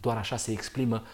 [0.00, 1.06] Doar așa se exprimă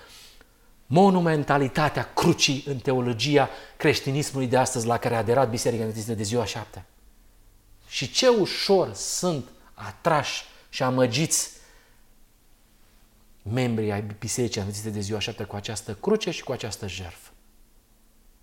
[0.87, 6.45] monumentalitatea crucii în teologia creștinismului de astăzi la care a aderat Biserica Adventistă de ziua
[6.45, 6.87] șaptea.
[7.87, 11.51] Și ce ușor sunt atrași și amăgiți
[13.43, 17.30] membrii ai Bisericii Adventiste de ziua șaptea cu această cruce și cu această jertfă.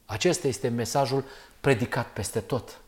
[0.06, 1.26] Acesta este mesajul
[1.60, 2.82] predicat peste tot.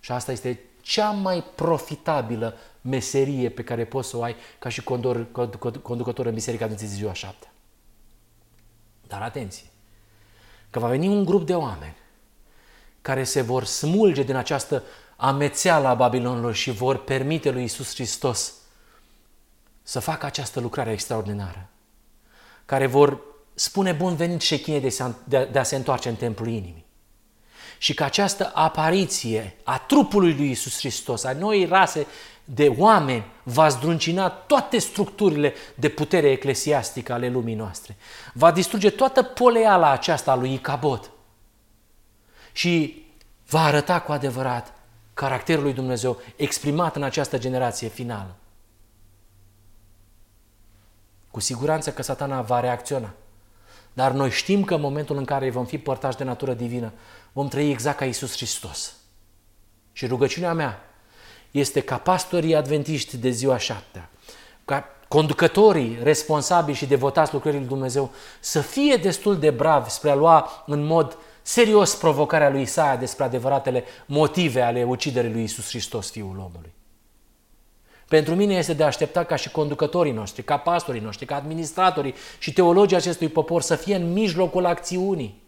[0.00, 4.82] Și asta este cea mai profitabilă meserie pe care poți să o ai ca și
[5.82, 7.52] conducător în Biserica Adventistă de ziua șaptea.
[9.06, 9.66] Dar atenție,
[10.70, 11.96] că va veni un grup de oameni
[13.02, 14.82] care se vor smulge din această
[15.16, 18.52] amețeală a Babilonului și vor permite lui Isus Hristos
[19.82, 21.68] să facă această lucrare extraordinară,
[22.64, 23.20] care vor
[23.54, 26.83] spune bun venit șechinei de, de, de a se întoarce în templul inimii.
[27.78, 32.06] Și că această apariție a trupului lui Isus Hristos, a noi rase
[32.44, 37.96] de oameni va zdruncina toate structurile de putere eclesiastică ale lumii noastre.
[38.32, 41.10] Va distruge toată poleala aceasta a lui Icabod.
[42.52, 43.04] Și
[43.48, 44.72] va arăta cu adevărat
[45.14, 48.34] caracterul lui Dumnezeu exprimat în această generație finală.
[51.30, 53.12] Cu siguranță că satana va reacționa.
[53.92, 56.92] Dar noi știm că în momentul în care vom fi părtași de natură divină,
[57.34, 58.96] vom trăi exact ca Isus Hristos.
[59.92, 60.80] Și rugăciunea mea
[61.50, 64.10] este ca pastorii adventiști de ziua șaptea,
[64.64, 70.14] ca conducătorii responsabili și devotați lucrării lui Dumnezeu să fie destul de bravi spre a
[70.14, 76.10] lua în mod serios provocarea lui Isaia despre adevăratele motive ale uciderii lui Isus Hristos,
[76.10, 76.72] Fiul omului.
[78.08, 82.52] Pentru mine este de aștepta ca și conducătorii noștri, ca pastorii noștri, ca administratorii și
[82.52, 85.42] teologii acestui popor să fie în mijlocul acțiunii,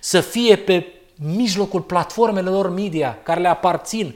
[0.00, 4.14] să fie pe mijlocul platformelor lor media care le aparțin,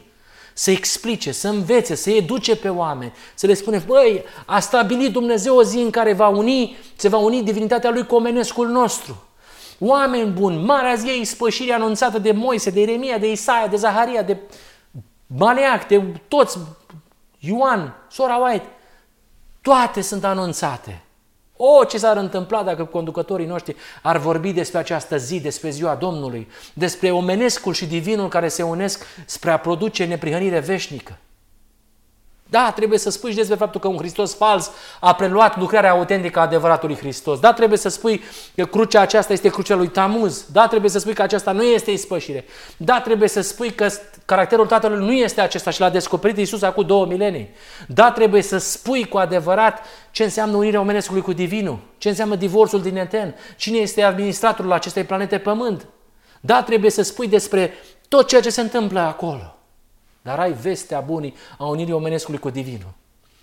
[0.53, 5.57] să explice, să învețe, să educe pe oameni, să le spune, băi, a stabilit Dumnezeu
[5.57, 9.23] o zi în care va uni, se va uni divinitatea Lui cu omenescul nostru.
[9.79, 14.23] Oameni buni, marea zi e ispășirea anunțată de Moise, de Ieremia, de Isaia, de Zaharia,
[14.23, 14.37] de
[15.27, 16.59] Maleac, de toți,
[17.39, 18.67] Ioan, Sora White,
[19.61, 21.03] toate sunt anunțate.
[21.63, 26.49] O, ce s-ar întâmpla dacă conducătorii noștri ar vorbi despre această zi, despre ziua Domnului,
[26.73, 31.19] despre omenescul și divinul care se unesc spre a produce neprihănire veșnică.
[32.51, 34.71] Da, trebuie să spui și despre faptul că un Hristos fals
[35.01, 37.39] a preluat lucrarea autentică a adevăratului Hristos.
[37.39, 38.23] Da, trebuie să spui
[38.57, 40.47] că crucea aceasta este crucea lui Tamuz.
[40.53, 42.45] Da, trebuie să spui că aceasta nu este ispășire.
[42.77, 43.89] Da, trebuie să spui că
[44.25, 47.51] caracterul Tatălui nu este acesta și l-a descoperit Iisus acum două milenii.
[47.89, 52.83] Da, trebuie să spui cu adevărat ce înseamnă unirea omenescului cu divinul, ce înseamnă divorțul
[52.83, 55.87] din Eten, cine este administratorul acestei planete Pământ.
[56.41, 57.75] Da, trebuie să spui despre
[58.09, 59.55] tot ceea ce se întâmplă acolo.
[60.23, 62.93] Dar ai vestea bunii a unirii omenescului cu divinul.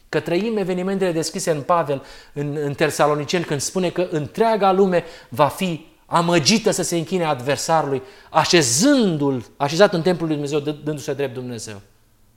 [0.09, 2.03] Că trăim evenimentele descrise în Pavel,
[2.33, 8.01] în, în Tersaloniceni, când spune că întreaga lume va fi amăgită să se închine adversarului,
[8.29, 11.81] așezându-l, așezat în templul lui Dumnezeu, dându-se drept Dumnezeu.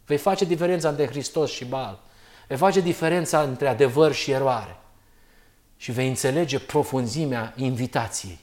[0.07, 1.99] Vei face diferența între Hristos și Baal.
[2.49, 4.77] Vei face diferența între adevăr și eroare.
[5.77, 8.39] Și vei înțelege profunzimea invitației.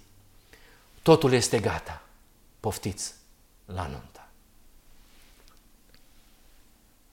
[1.02, 2.02] Totul este gata.
[2.60, 3.14] Poftiți
[3.66, 4.17] la nuntă.